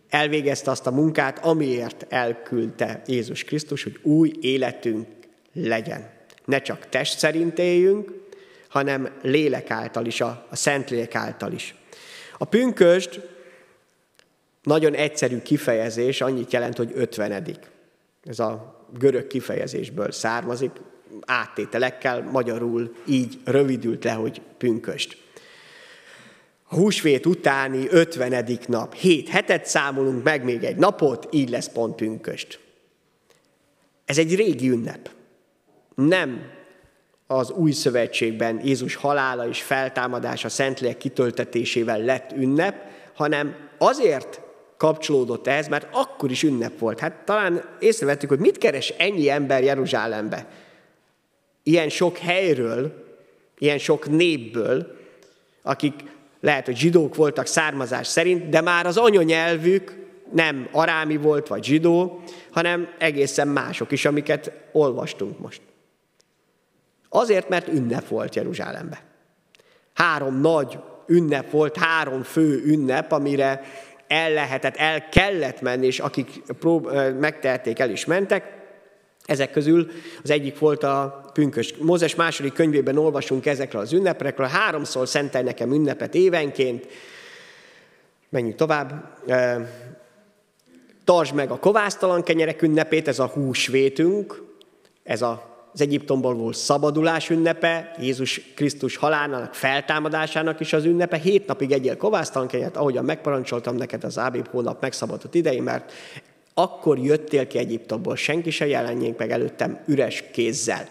elvégezte 0.09 0.71
azt 0.71 0.87
a 0.87 0.91
munkát, 0.91 1.45
amiért 1.45 2.07
elküldte 2.09 3.03
Jézus 3.07 3.45
Krisztus, 3.45 3.83
hogy 3.83 3.99
új 4.03 4.33
életünk 4.41 5.07
legyen. 5.53 6.11
Ne 6.45 6.59
csak 6.59 6.89
test 6.89 7.19
szerint 7.19 7.59
éljünk, 7.59 8.13
hanem 8.69 9.19
lélek 9.23 9.71
által 9.71 10.07
is, 10.07 10.21
a, 10.21 10.47
a 10.51 10.57
Szentlélek 10.57 11.15
által 11.15 11.53
is. 11.53 11.75
A 12.39 12.45
pünköst 12.45 13.21
nagyon 14.63 14.95
egyszerű 14.95 15.39
kifejezés, 15.39 16.21
annyit 16.21 16.53
jelent, 16.53 16.77
hogy 16.77 16.93
ötvenedik. 16.95 17.71
Ez 18.25 18.39
a 18.39 18.83
görög 18.99 19.27
kifejezésből 19.27 20.13
származik, 20.13 20.71
áttételekkel, 21.27 22.23
magyarul 22.23 22.95
így 23.07 23.39
rövidült 23.45 24.05
le, 24.05 24.13
hogy 24.13 24.41
pünköst. 24.59 25.17
A 26.69 26.75
húsvét 26.75 27.27
utáni 27.27 27.87
50. 27.91 28.59
nap, 28.67 28.95
hét 28.95 29.29
hetet 29.29 29.67
számolunk 29.67 30.25
meg 30.25 30.45
még 30.45 30.65
egy 30.65 30.77
napot, 30.77 31.29
így 31.31 31.51
lesz 31.51 31.69
pont 31.69 31.95
pünköst. 31.95 32.59
Ez 34.05 34.19
egy 34.19 34.35
régi 34.35 34.69
ünnep. 34.69 35.11
Nem 35.95 36.41
az 37.27 37.51
új 37.51 37.73
szövetségben 37.73 38.61
Jézus 38.65 38.95
halála 38.95 39.49
és 39.49 39.63
feltámadása 39.63 40.49
Szentlélek 40.49 40.97
kitöltetésével 40.97 41.99
lett 41.99 42.33
ünnep, 42.33 42.77
hanem 43.15 43.57
azért 43.79 44.41
kapcsolódott 44.77 45.47
ehhez, 45.47 45.69
mert 45.69 45.89
akkor 45.93 46.31
is 46.31 46.43
ünnep 46.43 46.79
volt. 46.79 47.01
Hát 47.01 47.25
talán 47.25 47.65
észrevettük, 47.79 48.29
hogy 48.29 48.39
mit 48.39 48.59
keres 48.59 48.89
ennyi 48.89 49.31
ember 49.31 49.63
Jeruzsálembe. 49.63 50.47
Ilyen 51.67 51.89
sok 51.89 52.19
helyről, 52.19 53.05
ilyen 53.59 53.79
sok 53.79 54.09
népből, 54.09 54.97
akik 55.63 55.95
lehet, 56.41 56.67
hogy 56.67 56.77
zsidók 56.77 57.15
voltak 57.15 57.47
származás 57.47 58.07
szerint, 58.07 58.49
de 58.49 58.61
már 58.61 58.87
az 58.87 58.97
anyanyelvük 58.97 60.03
nem 60.33 60.69
arámi 60.73 61.17
volt, 61.17 61.49
vagy 61.49 61.65
zsidó, 61.65 62.23
hanem 62.51 62.89
egészen 62.99 63.49
mások 63.49 63.93
is, 63.93 64.05
amiket 64.05 64.53
olvastunk 64.73 65.39
most. 65.39 65.61
Azért, 67.09 67.49
mert 67.49 67.69
ünnep 67.69 68.09
volt 68.09 68.35
Jeruzsálembe. 68.35 69.03
Három 69.95 70.41
nagy 70.41 70.79
ünnep 71.07 71.51
volt, 71.51 71.77
három 71.77 72.23
fő 72.23 72.63
ünnep, 72.65 73.13
amire 73.13 73.63
el 74.09 74.33
lehetett, 74.33 74.77
el 74.77 75.09
kellett 75.09 75.61
menni, 75.61 75.87
és 75.87 76.01
akik 76.01 76.43
prób- 76.59 77.19
megtehették, 77.21 77.79
el 77.79 77.91
is 77.91 78.05
mentek. 78.05 78.64
Ezek 79.25 79.51
közül 79.51 79.91
az 80.23 80.31
egyik 80.31 80.59
volt 80.59 80.83
a 80.83 81.31
pünkös. 81.33 81.75
Mózes 81.77 82.15
második 82.15 82.53
könyvében 82.53 82.99
olvasunk 82.99 83.47
ezekről 83.47 83.83
az 83.83 83.93
ünnepekről. 83.93 84.47
Háromszor 84.47 85.09
szentelj 85.09 85.45
nekem 85.45 85.73
ünnepet 85.73 86.15
évenként. 86.15 86.87
Menjünk 88.29 88.57
tovább. 88.57 89.19
Tartsd 91.05 91.35
meg 91.35 91.51
a 91.51 91.59
kovásztalan 91.59 92.23
kenyerek 92.23 92.63
ünnepét, 92.63 93.09
ez 93.09 93.19
a 93.19 93.27
húsvétünk, 93.27 94.43
ez 95.03 95.23
a 95.23 95.53
az 95.75 95.81
Egyiptomból 95.81 96.35
volt 96.35 96.57
szabadulás 96.57 97.31
ünnepe, 97.31 97.95
Jézus 98.01 98.41
Krisztus 98.55 98.97
halálának, 98.97 99.55
feltámadásának 99.55 100.61
is 100.61 100.73
az 100.73 100.85
ünnepe. 100.85 101.17
Hét 101.17 101.47
napig 101.47 101.73
egyél 101.73 101.97
kovásztalan 101.97 102.49
kenyeret, 102.49 102.77
ahogyan 102.77 103.05
megparancsoltam 103.05 103.77
neked 103.77 104.05
az 104.05 104.19
Ábib 104.19 104.49
hónap 104.49 104.81
megszabadult 104.81 105.35
idején, 105.35 105.63
mert 105.63 105.93
akkor 106.55 106.99
jöttél 106.99 107.47
ki 107.47 107.59
Egyiptomból, 107.59 108.17
senki 108.17 108.51
se 108.51 108.67
jelenjék 108.67 109.17
meg 109.17 109.31
előttem 109.31 109.81
üres 109.87 110.25
kézzel. 110.33 110.89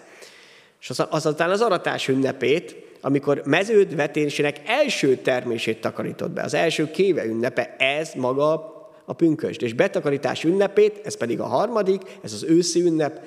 És 0.82 0.90
az, 0.90 1.06
azután 1.10 1.50
az 1.50 1.62
aratás 1.62 2.08
ünnepét, 2.08 2.76
amikor 3.02 3.42
meződ 3.46 3.96
vetésének 3.96 4.62
első 4.66 5.16
termését 5.16 5.82
takarított 5.82 6.32
be, 6.32 6.42
az 6.42 6.54
első 6.54 6.92
kéve 6.92 7.26
ünnepe, 7.26 7.76
ez 7.78 8.12
maga 8.16 8.72
a 9.06 9.14
pünkösd. 9.14 9.62
És 9.62 9.74
betakarítás 9.74 10.44
ünnepét, 10.44 11.02
ez 11.04 11.18
pedig 11.18 11.40
a 11.40 11.46
harmadik, 11.46 12.02
ez 12.24 12.34
az 12.34 12.44
őszi 12.44 12.82
ünnep, 12.82 13.22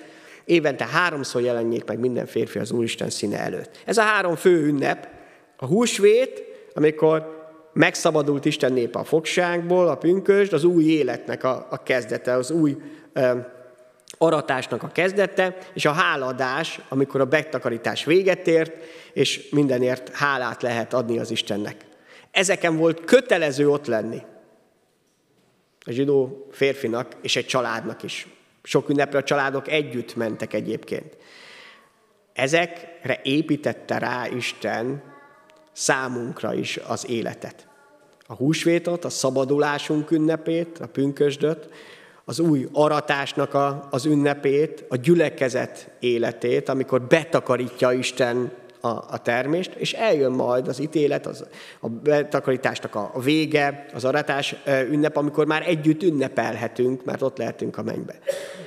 évente 0.44 0.86
háromszor 0.86 1.42
jelenjék 1.42 1.84
meg 1.84 1.98
minden 1.98 2.26
férfi 2.26 2.58
az 2.58 2.70
Úristen 2.70 3.10
színe 3.10 3.38
előtt. 3.38 3.82
Ez 3.84 3.98
a 3.98 4.02
három 4.02 4.34
fő 4.34 4.66
ünnep, 4.66 5.08
a 5.56 5.66
húsvét, 5.66 6.44
amikor 6.74 7.35
megszabadult 7.76 8.45
Isten 8.45 8.73
népe 8.73 8.99
a 8.99 9.04
fogságból, 9.04 9.88
a 9.88 9.97
pünkösd, 9.97 10.52
az 10.52 10.64
új 10.64 10.85
életnek 10.85 11.45
a, 11.45 11.66
a 11.71 11.83
kezdete, 11.83 12.33
az 12.33 12.50
új 12.50 12.76
ö, 13.12 13.38
aratásnak 14.18 14.83
a 14.83 14.88
kezdete, 14.88 15.56
és 15.75 15.85
a 15.85 15.92
háladás, 15.92 16.80
amikor 16.88 17.21
a 17.21 17.25
betakarítás 17.25 18.04
véget 18.04 18.47
ért, 18.47 18.73
és 19.12 19.49
mindenért 19.50 20.16
hálát 20.16 20.62
lehet 20.62 20.92
adni 20.92 21.18
az 21.18 21.30
Istennek. 21.30 21.76
Ezeken 22.30 22.76
volt 22.76 23.04
kötelező 23.04 23.68
ott 23.68 23.87
lenni. 23.87 24.23
A 25.85 25.90
zsidó 25.90 26.47
férfinak 26.50 27.12
és 27.23 27.37
egy 27.37 27.47
családnak 27.47 28.02
is. 28.02 28.26
Sok 28.62 28.88
ünnepre 28.88 29.18
a 29.18 29.25
családok 29.25 29.68
együtt 29.68 30.16
mentek 30.16 30.52
egyébként. 30.52 31.16
Ezekre 32.33 33.21
építette 33.23 33.99
rá 33.99 34.28
Isten 34.28 35.14
számunkra 35.76 36.54
is 36.54 36.80
az 36.87 37.11
életet. 37.11 37.66
A 38.26 38.35
húsvétot, 38.35 39.04
a 39.04 39.09
szabadulásunk 39.09 40.11
ünnepét, 40.11 40.78
a 40.78 40.87
pünkösdöt, 40.87 41.68
az 42.25 42.38
új 42.38 42.68
aratásnak 42.73 43.54
a, 43.54 43.88
az 43.90 44.04
ünnepét, 44.04 44.85
a 44.88 44.97
gyülekezet 44.97 45.90
életét, 46.00 46.68
amikor 46.68 47.02
betakarítja 47.02 47.92
Isten 47.92 48.52
a, 48.80 48.88
a 48.88 49.18
termést, 49.23 49.75
és 49.75 49.92
eljön 49.92 50.33
majd 50.33 50.68
az 50.68 50.80
ítélet, 50.80 51.26
az, 51.26 51.45
a 51.80 51.88
betakarításnak 51.88 52.95
a, 52.95 53.21
vége, 53.21 53.87
az 53.95 54.04
aratás 54.04 54.54
ünnep, 54.90 55.16
amikor 55.16 55.47
már 55.47 55.68
együtt 55.68 56.02
ünnepelhetünk, 56.02 57.04
mert 57.04 57.23
ott 57.23 57.38
lehetünk 57.38 57.78
a 57.78 57.83
mennybe. 57.83 58.18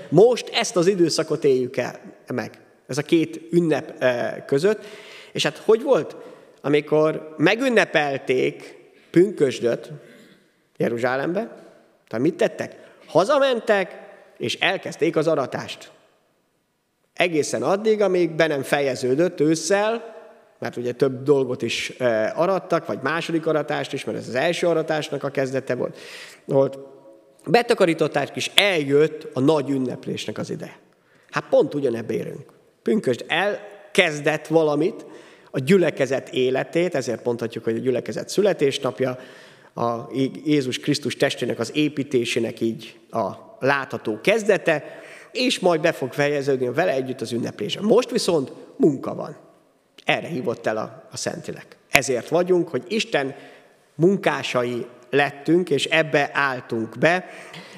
Most 0.09 0.49
ezt 0.53 0.75
az 0.75 0.87
időszakot 0.87 1.43
éljük 1.43 1.77
el 1.77 1.99
meg, 2.33 2.61
ez 2.87 2.97
a 2.97 3.01
két 3.01 3.41
ünnep 3.51 4.05
között, 4.45 4.85
és 5.31 5.43
hát 5.43 5.57
hogy 5.57 5.83
volt, 5.83 6.15
amikor 6.61 7.35
megünnepelték 7.37 8.77
pünkösdöt 9.11 9.91
Jeruzsálembe, 10.77 11.39
tehát 12.07 12.25
mit 12.25 12.35
tettek? 12.35 12.75
Hazamentek, 13.05 14.07
és 14.37 14.59
elkezdték 14.59 15.15
az 15.15 15.27
aratást. 15.27 15.91
Egészen 17.13 17.63
addig, 17.63 18.01
amíg 18.01 18.31
be 18.31 18.47
nem 18.47 18.61
fejeződött 18.61 19.39
ősszel, 19.39 20.17
mert 20.59 20.77
ugye 20.77 20.91
több 20.91 21.23
dolgot 21.23 21.61
is 21.61 21.89
arattak, 22.35 22.85
vagy 22.85 22.99
második 23.01 23.47
aratást 23.47 23.93
is, 23.93 24.03
mert 24.03 24.17
ez 24.17 24.27
az 24.27 24.35
első 24.35 24.67
aratásnak 24.67 25.23
a 25.23 25.29
kezdete 25.29 25.75
volt. 25.75 25.97
volt. 26.45 26.77
Betakarították 27.45 28.35
is, 28.35 28.51
eljött 28.55 29.27
a 29.33 29.39
nagy 29.39 29.69
ünneplésnek 29.69 30.37
az 30.37 30.49
ideje. 30.49 30.77
Hát 31.29 31.45
pont 31.49 31.73
ugyanebbe 31.73 32.13
érünk. 32.13 32.51
Pünkösd 32.81 33.25
elkezdett 33.27 34.47
valamit, 34.47 35.05
a 35.51 35.59
gyülekezet 35.59 36.29
életét, 36.29 36.95
ezért 36.95 37.25
mondhatjuk, 37.25 37.63
hogy 37.63 37.75
a 37.75 37.79
gyülekezet 37.79 38.29
születésnapja, 38.29 39.17
a 39.75 40.09
Jézus 40.45 40.79
Krisztus 40.79 41.15
testének 41.15 41.59
az 41.59 41.71
építésének 41.75 42.61
így 42.61 42.99
a 43.09 43.29
látható 43.59 44.19
kezdete, 44.21 44.83
és 45.31 45.59
majd 45.59 45.81
be 45.81 45.91
fog 45.91 46.13
fejeződni 46.13 46.69
vele 46.69 46.91
együtt 46.91 47.21
az 47.21 47.31
ünneplése. 47.31 47.81
Most 47.81 48.11
viszont 48.11 48.51
munka 48.75 49.15
van. 49.15 49.37
Erre 50.05 50.27
hívott 50.27 50.67
el 50.67 50.77
a, 50.77 51.07
a 51.11 51.17
Szentilek. 51.17 51.77
Ezért 51.89 52.29
vagyunk, 52.29 52.69
hogy 52.69 52.83
Isten 52.87 53.35
munkásai 53.95 54.85
lettünk, 55.09 55.69
és 55.69 55.85
ebbe 55.85 56.29
álltunk 56.33 56.97
be, 56.97 57.25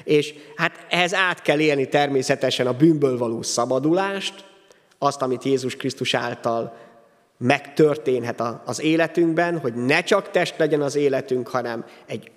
és 0.04 0.34
hát 0.56 0.86
ehhez 0.88 1.14
át 1.14 1.42
kell 1.42 1.60
élni 1.60 1.88
természetesen 1.88 2.66
a 2.66 2.76
bűnből 2.76 3.18
való 3.18 3.42
szabadulást, 3.42 4.44
azt, 4.98 5.22
amit 5.22 5.44
Jézus 5.44 5.76
Krisztus 5.76 6.14
által 6.14 6.76
megtörténhet 7.42 8.42
az 8.64 8.82
életünkben, 8.82 9.58
hogy 9.58 9.74
ne 9.74 10.02
csak 10.02 10.30
test 10.30 10.58
legyen 10.58 10.82
az 10.82 10.96
életünk, 10.96 11.48
hanem 11.48 11.84
egy 12.06 12.30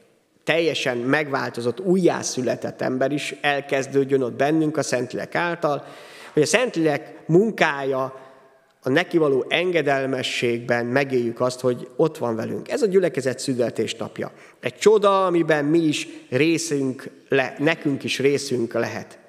teljesen 0.43 0.97
megváltozott, 0.97 1.79
újjászületett 1.79 2.81
ember 2.81 3.11
is 3.11 3.35
elkezdődjön 3.41 4.21
ott 4.21 4.33
bennünk 4.33 4.77
a 4.77 4.83
Szentlélek 4.83 5.35
által, 5.35 5.85
hogy 6.33 6.41
a 6.41 6.45
Szentlélek 6.45 7.23
munkája 7.25 8.23
a 8.81 8.89
neki 8.89 9.17
való 9.17 9.45
engedelmességben 9.49 10.85
megéljük 10.85 11.39
azt, 11.39 11.59
hogy 11.59 11.87
ott 11.95 12.17
van 12.17 12.35
velünk. 12.35 12.69
Ez 12.69 12.81
a 12.81 12.87
gyülekezet 12.87 13.39
születésnapja. 13.39 14.31
Egy 14.59 14.75
csoda, 14.75 15.25
amiben 15.25 15.65
mi 15.65 15.79
is 15.79 16.07
részünk, 16.29 17.09
le, 17.29 17.55
nekünk 17.59 18.03
is 18.03 18.19
részünk 18.19 18.73
lehet. 18.73 19.19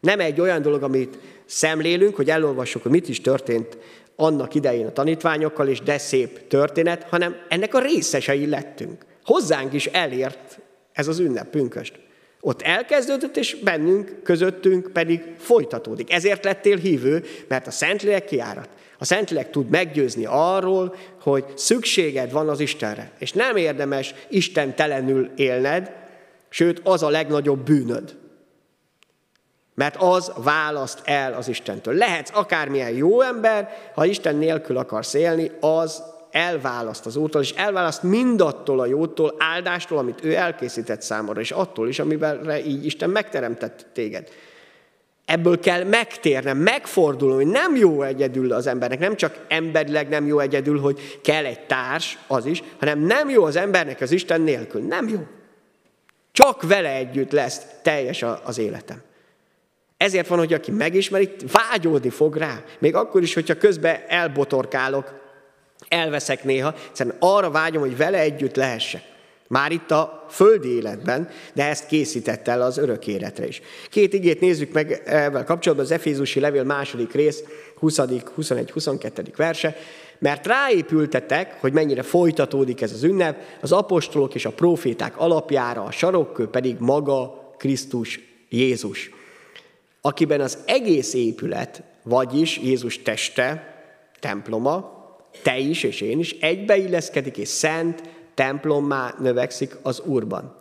Nem 0.00 0.20
egy 0.20 0.40
olyan 0.40 0.62
dolog, 0.62 0.82
amit 0.82 1.18
szemlélünk, 1.46 2.16
hogy 2.16 2.30
elolvassuk, 2.30 2.82
hogy 2.82 2.90
mit 2.90 3.08
is 3.08 3.20
történt 3.20 3.78
annak 4.20 4.54
idején 4.54 4.86
a 4.86 4.92
tanítványokkal, 4.92 5.68
és 5.68 5.80
de 5.80 5.98
szép 5.98 6.46
történet, 6.46 7.02
hanem 7.02 7.36
ennek 7.48 7.74
a 7.74 7.80
részesei 7.80 8.46
lettünk. 8.46 9.04
Hozzánk 9.24 9.72
is 9.72 9.86
elért 9.86 10.60
ez 10.92 11.08
az 11.08 11.18
ünnep, 11.18 11.50
pünköst. 11.50 11.98
Ott 12.40 12.62
elkezdődött, 12.62 13.36
és 13.36 13.56
bennünk, 13.64 14.22
közöttünk 14.22 14.92
pedig 14.92 15.22
folytatódik. 15.38 16.12
Ezért 16.12 16.44
lettél 16.44 16.76
hívő, 16.76 17.24
mert 17.48 17.66
a 17.66 17.70
Szentlélek 17.70 18.24
kiárat. 18.24 18.68
A 18.98 19.04
Szentlélek 19.04 19.50
tud 19.50 19.68
meggyőzni 19.68 20.24
arról, 20.28 20.94
hogy 21.20 21.44
szükséged 21.54 22.32
van 22.32 22.48
az 22.48 22.60
Istenre. 22.60 23.12
És 23.18 23.32
nem 23.32 23.56
érdemes 23.56 24.14
Isten 24.28 24.74
telenül 24.74 25.30
élned, 25.36 25.92
sőt, 26.48 26.80
az 26.84 27.02
a 27.02 27.08
legnagyobb 27.08 27.64
bűnöd. 27.64 28.16
Mert 29.80 29.96
az 29.98 30.32
választ 30.36 31.00
el 31.04 31.32
az 31.32 31.48
Istentől. 31.48 31.94
Lehetsz 31.94 32.30
akármilyen 32.32 32.90
jó 32.90 33.20
ember, 33.20 33.76
ha 33.94 34.04
Isten 34.04 34.36
nélkül 34.36 34.76
akarsz 34.76 35.14
élni, 35.14 35.50
az 35.60 36.02
elválaszt 36.30 37.06
az 37.06 37.16
Úrtól, 37.16 37.40
és 37.42 37.50
elválaszt 37.50 38.02
mindattól 38.02 38.80
a 38.80 38.86
jótól, 38.86 39.34
áldástól, 39.38 39.98
amit 39.98 40.24
ő 40.24 40.34
elkészített 40.34 41.02
számomra, 41.02 41.40
és 41.40 41.50
attól 41.50 41.88
is, 41.88 41.98
amivel 41.98 42.56
így 42.66 42.84
Isten 42.84 43.10
megteremtett 43.10 43.86
téged. 43.92 44.28
Ebből 45.24 45.60
kell 45.60 45.84
megtérnem, 45.84 46.56
megfordulni, 46.58 47.34
hogy 47.34 47.52
nem 47.52 47.76
jó 47.76 48.02
egyedül 48.02 48.52
az 48.52 48.66
embernek, 48.66 48.98
nem 48.98 49.16
csak 49.16 49.44
emberileg 49.48 50.08
nem 50.08 50.26
jó 50.26 50.38
egyedül, 50.38 50.80
hogy 50.80 51.20
kell 51.22 51.44
egy 51.44 51.60
társ, 51.60 52.18
az 52.26 52.46
is, 52.46 52.62
hanem 52.78 52.98
nem 52.98 53.28
jó 53.28 53.44
az 53.44 53.56
embernek 53.56 54.00
az 54.00 54.10
Isten 54.10 54.40
nélkül. 54.40 54.80
Nem 54.80 55.08
jó. 55.08 55.26
Csak 56.32 56.62
vele 56.62 56.94
együtt 56.94 57.32
lesz 57.32 57.62
teljes 57.82 58.24
az 58.44 58.58
életem. 58.58 59.08
Ezért 60.00 60.26
van, 60.26 60.38
hogy 60.38 60.52
aki 60.52 60.70
megismeri, 60.70 61.30
vágyódni 61.52 62.10
fog 62.10 62.36
rá. 62.36 62.62
Még 62.78 62.94
akkor 62.94 63.22
is, 63.22 63.34
hogyha 63.34 63.56
közben 63.56 64.00
elbotorkálok, 64.08 65.12
elveszek 65.88 66.44
néha, 66.44 66.74
hiszen 66.90 67.14
arra 67.18 67.50
vágyom, 67.50 67.82
hogy 67.82 67.96
vele 67.96 68.18
együtt 68.18 68.56
lehessek. 68.56 69.02
Már 69.48 69.72
itt 69.72 69.90
a 69.90 70.26
földi 70.30 70.68
életben, 70.68 71.28
de 71.52 71.68
ezt 71.68 71.86
készített 71.86 72.48
el 72.48 72.62
az 72.62 72.78
örök 72.78 73.06
életre 73.06 73.46
is. 73.46 73.62
Két 73.90 74.12
igét 74.12 74.40
nézzük 74.40 74.72
meg 74.72 75.02
ezzel 75.04 75.44
kapcsolatban, 75.44 75.86
az 75.86 75.92
Efézusi 75.92 76.40
levél 76.40 76.64
második 76.64 77.12
rész, 77.12 77.44
20., 77.78 78.00
21, 78.34 78.70
22. 78.70 79.22
verse. 79.36 79.76
Mert 80.18 80.46
ráépültetek, 80.46 81.60
hogy 81.60 81.72
mennyire 81.72 82.02
folytatódik 82.02 82.80
ez 82.80 82.92
az 82.92 83.02
ünnep, 83.02 83.42
az 83.60 83.72
apostolok 83.72 84.34
és 84.34 84.44
a 84.44 84.50
proféták 84.50 85.18
alapjára, 85.18 85.82
a 85.82 85.90
sarokkő 85.90 86.46
pedig 86.46 86.76
maga 86.78 87.54
Krisztus 87.58 88.20
Jézus, 88.48 89.10
akiben 90.00 90.40
az 90.40 90.58
egész 90.66 91.14
épület, 91.14 91.82
vagyis 92.02 92.58
Jézus 92.58 93.02
teste, 93.02 93.74
temploma, 94.20 94.98
te 95.42 95.58
is 95.58 95.82
és 95.82 96.00
én 96.00 96.18
is 96.18 96.30
egybeilleszkedik 96.30 97.36
és 97.36 97.48
szent 97.48 98.02
templommá 98.34 99.14
növekszik 99.18 99.76
az 99.82 100.00
Úrban, 100.00 100.56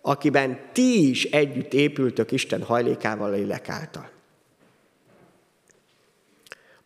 akiben 0.00 0.60
ti 0.72 1.08
is 1.08 1.24
együtt 1.24 1.74
épültök 1.74 2.30
Isten 2.32 2.62
hajlékával 2.62 3.32
a 3.32 3.34
lélek 3.34 3.68
által. 3.68 4.10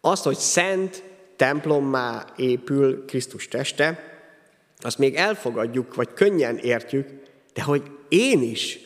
Azt, 0.00 0.24
hogy 0.24 0.36
szent 0.36 1.02
templommá 1.36 2.24
épül 2.36 3.04
Krisztus 3.04 3.48
teste, 3.48 4.10
azt 4.78 4.98
még 4.98 5.14
elfogadjuk, 5.14 5.94
vagy 5.94 6.12
könnyen 6.12 6.56
értjük, 6.56 7.08
de 7.54 7.62
hogy 7.62 7.82
én 8.08 8.42
is, 8.42 8.78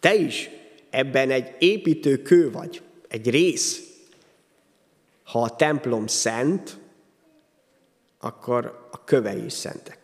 te 0.00 0.14
is 0.14 0.50
ebben 0.94 1.30
egy 1.30 1.54
építő 1.58 2.22
kő 2.22 2.50
vagy, 2.50 2.82
egy 3.08 3.30
rész. 3.30 3.82
Ha 5.24 5.42
a 5.42 5.56
templom 5.56 6.06
szent, 6.06 6.78
akkor 8.18 8.88
a 8.90 9.04
kövei 9.04 9.44
is 9.44 9.52
szentek. 9.52 9.98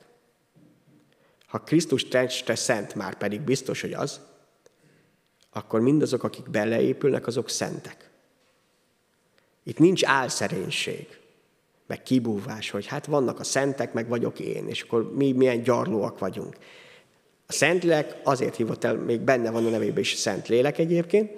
Ha 1.46 1.58
Krisztus 1.58 2.08
teste 2.08 2.54
szent, 2.54 2.94
már 2.94 3.14
pedig 3.14 3.40
biztos, 3.40 3.80
hogy 3.80 3.92
az, 3.92 4.20
akkor 5.52 5.80
mindazok, 5.80 6.22
akik 6.22 6.50
beleépülnek, 6.50 7.26
azok 7.26 7.48
szentek. 7.48 8.10
Itt 9.62 9.78
nincs 9.78 10.04
álszerénység, 10.04 11.06
meg 11.86 12.02
kibúvás, 12.02 12.70
hogy 12.70 12.86
hát 12.86 13.06
vannak 13.06 13.40
a 13.40 13.44
szentek, 13.44 13.92
meg 13.92 14.08
vagyok 14.08 14.40
én, 14.40 14.68
és 14.68 14.82
akkor 14.82 15.14
mi 15.14 15.32
milyen 15.32 15.62
gyarlóak 15.62 16.18
vagyunk. 16.18 16.56
A 17.50 17.52
Szentlélek 17.52 18.16
azért 18.22 18.56
hívott 18.56 18.84
el, 18.84 18.94
még 18.94 19.20
benne 19.20 19.50
van 19.50 19.66
a 19.66 19.68
nevében 19.68 19.98
is 19.98 20.14
Szent 20.14 20.48
Lélek 20.48 20.78
egyébként, 20.78 21.30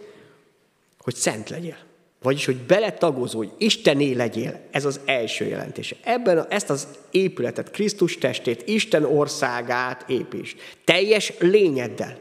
hogy 0.98 1.14
szent 1.14 1.48
legyél. 1.48 1.76
Vagyis, 2.22 2.44
hogy 2.44 2.56
beletagozódj, 2.56 3.50
Istené 3.58 4.12
legyél. 4.12 4.60
Ez 4.70 4.84
az 4.84 5.00
első 5.04 5.44
jelentése. 5.44 5.96
Ebben 6.04 6.38
a, 6.38 6.46
ezt 6.48 6.70
az 6.70 6.88
épületet, 7.10 7.70
Krisztus 7.70 8.18
testét, 8.18 8.68
Isten 8.68 9.04
országát 9.04 10.10
építs. 10.10 10.54
Teljes 10.84 11.32
lényeddel. 11.38 12.18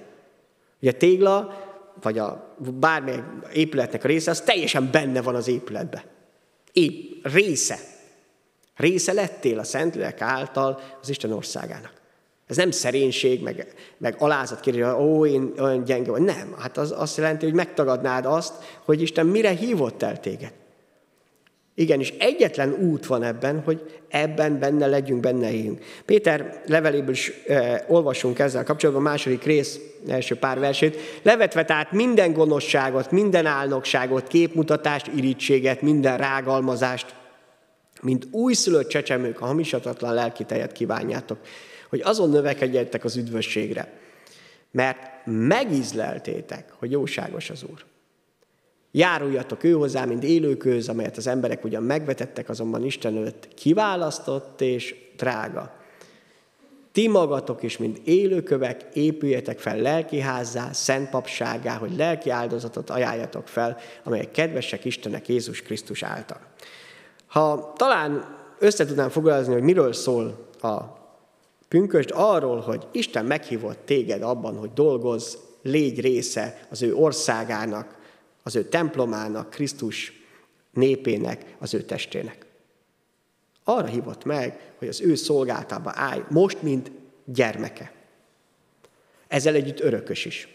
Ugye 0.81 0.91
a 0.91 0.97
tégla, 0.97 1.63
vagy 2.01 2.17
a 2.17 2.55
bármely 2.79 3.23
épületnek 3.53 4.03
a 4.03 4.07
része, 4.07 4.31
az 4.31 4.41
teljesen 4.41 4.89
benne 4.91 5.21
van 5.21 5.35
az 5.35 5.47
épületbe. 5.47 6.05
Épp, 6.71 7.25
része. 7.25 7.77
Része 8.75 9.13
lettél 9.13 9.59
a 9.59 9.63
Szentlélek 9.63 10.21
által 10.21 10.79
az 11.01 11.09
Isten 11.09 11.31
országának. 11.31 12.00
Ez 12.51 12.57
nem 12.57 12.71
szerénység, 12.71 13.41
meg, 13.41 13.67
meg 13.97 14.15
alázat 14.17 14.59
kérni, 14.59 14.79
hogy 14.81 15.03
ó, 15.03 15.25
én 15.25 15.53
olyan 15.59 15.83
gyenge 15.83 16.11
vagy. 16.11 16.21
Nem, 16.21 16.55
hát 16.59 16.77
az 16.77 16.93
azt 16.97 17.17
jelenti, 17.17 17.45
hogy 17.45 17.53
megtagadnád 17.53 18.25
azt, 18.25 18.53
hogy 18.85 19.01
Isten 19.01 19.25
mire 19.25 19.49
hívott 19.49 20.03
el 20.03 20.19
téged. 20.19 20.51
Igen, 21.75 21.99
és 21.99 22.13
egyetlen 22.19 22.73
út 22.73 23.05
van 23.05 23.23
ebben, 23.23 23.61
hogy 23.65 24.01
ebben 24.09 24.59
benne 24.59 24.87
legyünk, 24.87 25.19
benne 25.19 25.51
éljünk. 25.51 25.83
Péter 26.05 26.61
leveléből 26.65 27.13
is 27.13 27.31
e, 27.47 27.85
olvasunk 27.87 28.39
ezzel 28.39 28.63
kapcsolatban, 28.63 29.05
a 29.05 29.09
második 29.09 29.43
rész, 29.43 29.79
első 30.07 30.35
pár 30.35 30.59
versét. 30.59 30.97
Levetve 31.21 31.65
tehát 31.65 31.91
minden 31.91 32.33
gonoszságot, 32.33 33.11
minden 33.11 33.45
álnokságot, 33.45 34.27
képmutatást, 34.27 35.07
irítséget, 35.15 35.81
minden 35.81 36.17
rágalmazást, 36.17 37.15
mint 38.01 38.27
újszülött 38.31 38.87
csecsemők 38.87 39.41
a 39.41 39.45
hamisatatlan 39.45 40.13
lelki 40.13 40.43
tejet 40.43 40.71
kívánjátok 40.71 41.37
hogy 41.91 42.01
azon 42.01 42.29
növekedjetek 42.29 43.03
az 43.03 43.15
üdvösségre, 43.15 43.93
mert 44.71 45.25
megízleltétek, 45.25 46.71
hogy 46.77 46.91
jóságos 46.91 47.49
az 47.49 47.63
Úr. 47.63 47.83
Járuljatok 48.91 49.63
ő 49.63 49.71
hozzá, 49.71 50.05
mint 50.05 50.23
élőköz, 50.23 50.89
amelyet 50.89 51.17
az 51.17 51.27
emberek 51.27 51.63
ugyan 51.63 51.83
megvetettek, 51.83 52.49
azonban 52.49 52.85
Isten 52.85 53.17
előtt 53.17 53.47
kiválasztott 53.53 54.61
és 54.61 54.95
drága. 55.17 55.75
Ti 56.91 57.07
magatok 57.07 57.63
is, 57.63 57.77
mint 57.77 57.99
élőkövek, 58.03 58.81
épüljetek 58.93 59.59
fel 59.59 59.77
lelkiházzá, 59.77 60.71
szent 60.71 61.09
papságá, 61.09 61.75
hogy 61.77 61.95
lelki 61.95 62.29
áldozatot 62.29 62.89
ajánljatok 62.89 63.47
fel, 63.47 63.77
amelyek 64.03 64.31
kedvesek 64.31 64.85
Istennek 64.85 65.27
Jézus 65.27 65.61
Krisztus 65.61 66.03
által. 66.03 66.39
Ha 67.27 67.73
talán 67.77 68.37
össze 68.59 69.09
foglalni, 69.09 69.53
hogy 69.53 69.61
miről 69.61 69.93
szól 69.93 70.47
a 70.61 70.99
Pünkösd 71.71 72.11
arról, 72.13 72.59
hogy 72.59 72.87
Isten 72.91 73.25
meghívott 73.25 73.85
téged 73.85 74.21
abban, 74.21 74.57
hogy 74.57 74.73
dolgozz, 74.73 75.35
légy 75.61 75.99
része 75.99 76.67
az 76.69 76.81
ő 76.81 76.95
országának, 76.95 77.97
az 78.43 78.55
ő 78.55 78.63
templomának, 78.63 79.49
Krisztus 79.49 80.13
népének, 80.73 81.55
az 81.59 81.73
ő 81.73 81.81
testének. 81.81 82.45
Arra 83.63 83.87
hívott 83.87 84.23
meg, 84.23 84.73
hogy 84.77 84.87
az 84.87 85.01
ő 85.01 85.15
szolgáltába 85.15 85.91
állj, 85.95 86.23
most, 86.29 86.61
mint 86.61 86.91
gyermeke. 87.25 87.91
Ezzel 89.27 89.55
együtt 89.55 89.79
örökös 89.79 90.25
is. 90.25 90.47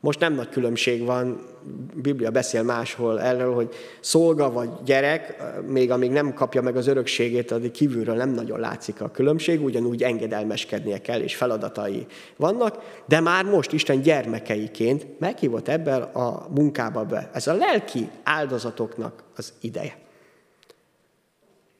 Most 0.00 0.20
nem 0.20 0.34
nagy 0.34 0.48
különbség 0.48 1.04
van, 1.04 1.46
Biblia 1.94 2.30
beszél 2.30 2.62
máshol 2.62 3.20
erről, 3.20 3.54
hogy 3.54 3.74
szolga 4.00 4.50
vagy 4.50 4.70
gyerek, 4.84 5.42
még 5.66 5.90
amíg 5.90 6.10
nem 6.10 6.34
kapja 6.34 6.62
meg 6.62 6.76
az 6.76 6.86
örökségét, 6.86 7.50
addig 7.50 7.70
kívülről 7.70 8.14
nem 8.14 8.30
nagyon 8.30 8.60
látszik 8.60 9.00
a 9.00 9.10
különbség, 9.10 9.64
ugyanúgy 9.64 10.02
engedelmeskednie 10.02 11.00
kell, 11.00 11.20
és 11.20 11.36
feladatai 11.36 12.06
vannak, 12.36 13.02
de 13.06 13.20
már 13.20 13.44
most 13.44 13.72
Isten 13.72 14.00
gyermekeiként 14.02 15.06
meghívott 15.18 15.68
ebben 15.68 16.02
a 16.02 16.46
munkába 16.54 17.04
be. 17.04 17.30
Ez 17.32 17.46
a 17.46 17.54
lelki 17.54 18.08
áldozatoknak 18.22 19.22
az 19.36 19.52
ideje. 19.60 19.98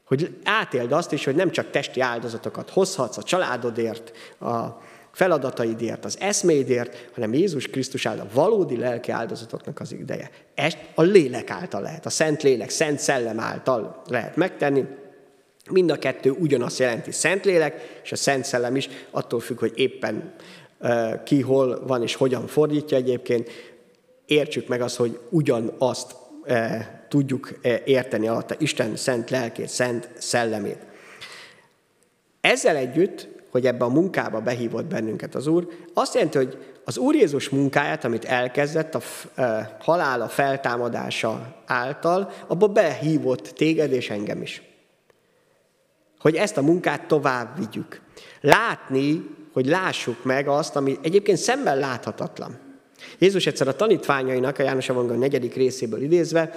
Hogy 0.04 0.38
átéld 0.44 0.92
azt 0.92 1.12
is, 1.12 1.24
hogy 1.24 1.34
nem 1.34 1.50
csak 1.50 1.70
testi 1.70 2.00
áldozatokat 2.00 2.70
hozhatsz 2.70 3.16
a 3.16 3.22
családodért, 3.22 4.12
a 4.40 4.80
feladataidért, 5.12 6.04
az 6.04 6.16
eszmédért, 6.20 7.08
hanem 7.14 7.34
Jézus 7.34 7.66
Krisztus 7.66 8.06
által 8.06 8.28
valódi 8.32 8.76
lelki 8.76 9.10
áldozatoknak 9.10 9.80
az 9.80 9.92
ideje. 9.92 10.30
Ezt 10.54 10.78
a 10.94 11.02
lélek 11.02 11.50
által 11.50 11.82
lehet, 11.82 12.06
a 12.06 12.10
Szent 12.10 12.42
Lélek, 12.42 12.70
Szent 12.70 12.98
Szellem 12.98 13.40
által 13.40 14.02
lehet 14.06 14.36
megtenni. 14.36 14.84
Mind 15.70 15.90
a 15.90 15.98
kettő 15.98 16.30
ugyanazt 16.30 16.78
jelenti, 16.78 17.12
Szent 17.12 17.44
Lélek 17.44 18.00
és 18.02 18.12
a 18.12 18.16
Szent 18.16 18.44
Szellem 18.44 18.76
is, 18.76 18.88
attól 19.10 19.40
függ, 19.40 19.58
hogy 19.58 19.72
éppen 19.74 20.34
ki 21.24 21.40
hol 21.40 21.86
van 21.86 22.02
és 22.02 22.14
hogyan 22.14 22.46
fordítja 22.46 22.96
egyébként. 22.96 23.50
Értsük 24.26 24.68
meg 24.68 24.80
azt, 24.80 24.96
hogy 24.96 25.18
ugyanazt 25.30 26.14
tudjuk 27.08 27.58
érteni 27.84 28.28
alatta 28.28 28.54
Isten 28.58 28.96
szent 28.96 29.30
lelkét, 29.30 29.68
szent 29.68 30.08
szellemét. 30.18 30.78
Ezzel 32.40 32.76
együtt 32.76 33.28
hogy 33.50 33.66
ebbe 33.66 33.84
a 33.84 33.88
munkába 33.88 34.40
behívott 34.40 34.84
bennünket 34.84 35.34
az 35.34 35.46
Úr, 35.46 35.68
azt 35.94 36.14
jelenti, 36.14 36.36
hogy 36.36 36.58
az 36.84 36.98
Úr 36.98 37.14
Jézus 37.14 37.48
munkáját, 37.48 38.04
amit 38.04 38.24
elkezdett 38.24 38.94
a 38.94 39.00
halála 39.80 40.28
feltámadása 40.28 41.62
által, 41.66 42.32
abba 42.46 42.66
behívott 42.66 43.48
téged 43.48 43.92
és 43.92 44.10
engem 44.10 44.42
is. 44.42 44.62
Hogy 46.18 46.34
ezt 46.34 46.56
a 46.56 46.62
munkát 46.62 47.06
tovább 47.06 47.58
vigyük. 47.58 48.00
Látni, 48.40 49.36
hogy 49.52 49.66
lássuk 49.66 50.24
meg 50.24 50.48
azt, 50.48 50.76
ami 50.76 50.98
egyébként 51.02 51.38
szemmel 51.38 51.78
láthatatlan. 51.78 52.58
Jézus 53.18 53.46
egyszer 53.46 53.68
a 53.68 53.76
tanítványainak, 53.76 54.58
a 54.58 54.62
János 54.62 54.88
Evangélium 54.88 55.20
negyedik 55.20 55.54
részéből 55.54 56.02
idézve, 56.02 56.54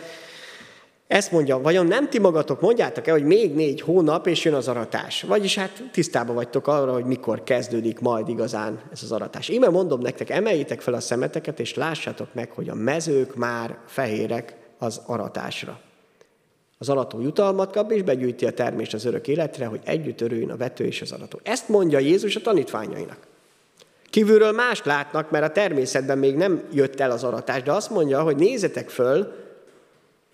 ezt 1.11 1.31
mondja, 1.31 1.61
vajon 1.61 1.87
nem 1.87 2.09
ti 2.09 2.19
magatok 2.19 2.61
mondjátok-e, 2.61 3.11
hogy 3.11 3.23
még 3.23 3.53
négy 3.53 3.81
hónap, 3.81 4.27
és 4.27 4.43
jön 4.43 4.53
az 4.53 4.67
aratás? 4.67 5.21
Vagyis 5.21 5.55
hát 5.55 5.83
tisztában 5.91 6.35
vagytok 6.35 6.67
arra, 6.67 6.93
hogy 6.93 7.05
mikor 7.05 7.43
kezdődik 7.43 7.99
majd 7.99 8.29
igazán 8.29 8.81
ez 8.91 9.03
az 9.03 9.11
aratás. 9.11 9.49
Íme 9.49 9.69
mondom 9.69 9.99
nektek, 9.99 10.29
emeljétek 10.29 10.81
fel 10.81 10.93
a 10.93 10.99
szemeteket, 10.99 11.59
és 11.59 11.73
lássátok 11.73 12.33
meg, 12.33 12.51
hogy 12.51 12.69
a 12.69 12.73
mezők 12.73 13.35
már 13.35 13.77
fehérek 13.87 14.55
az 14.77 15.01
aratásra. 15.05 15.79
Az 16.77 16.89
arató 16.89 17.21
jutalmat 17.21 17.71
kap, 17.71 17.91
és 17.91 18.01
begyűjti 18.01 18.45
a 18.45 18.53
termést 18.53 18.93
az 18.93 19.05
örök 19.05 19.27
életre, 19.27 19.65
hogy 19.65 19.79
együtt 19.83 20.21
örüljön 20.21 20.49
a 20.49 20.57
vető 20.57 20.85
és 20.85 21.01
az 21.01 21.11
arató. 21.11 21.39
Ezt 21.43 21.69
mondja 21.69 21.99
Jézus 21.99 22.35
a 22.35 22.41
tanítványainak. 22.41 23.17
Kívülről 24.09 24.51
más 24.51 24.83
látnak, 24.83 25.31
mert 25.31 25.45
a 25.45 25.51
természetben 25.51 26.17
még 26.17 26.35
nem 26.35 26.63
jött 26.73 26.99
el 26.99 27.11
az 27.11 27.23
aratás, 27.23 27.63
de 27.63 27.71
azt 27.71 27.89
mondja, 27.89 28.21
hogy 28.21 28.35
nézzetek 28.35 28.89
föl, 28.89 29.40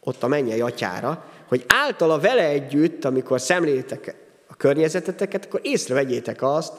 ott 0.08 0.24
a 0.24 0.28
mennyei 0.28 0.62
atyára, 0.62 1.24
hogy 1.48 1.66
általa 1.68 2.20
vele 2.20 2.48
együtt, 2.48 3.06
amikor 3.06 3.42
szemlélitek 3.42 4.16
a 4.48 4.56
környezeteteket, 4.56 5.46
akkor 5.46 5.60
észrevegyétek 5.64 6.42
azt, 6.42 6.74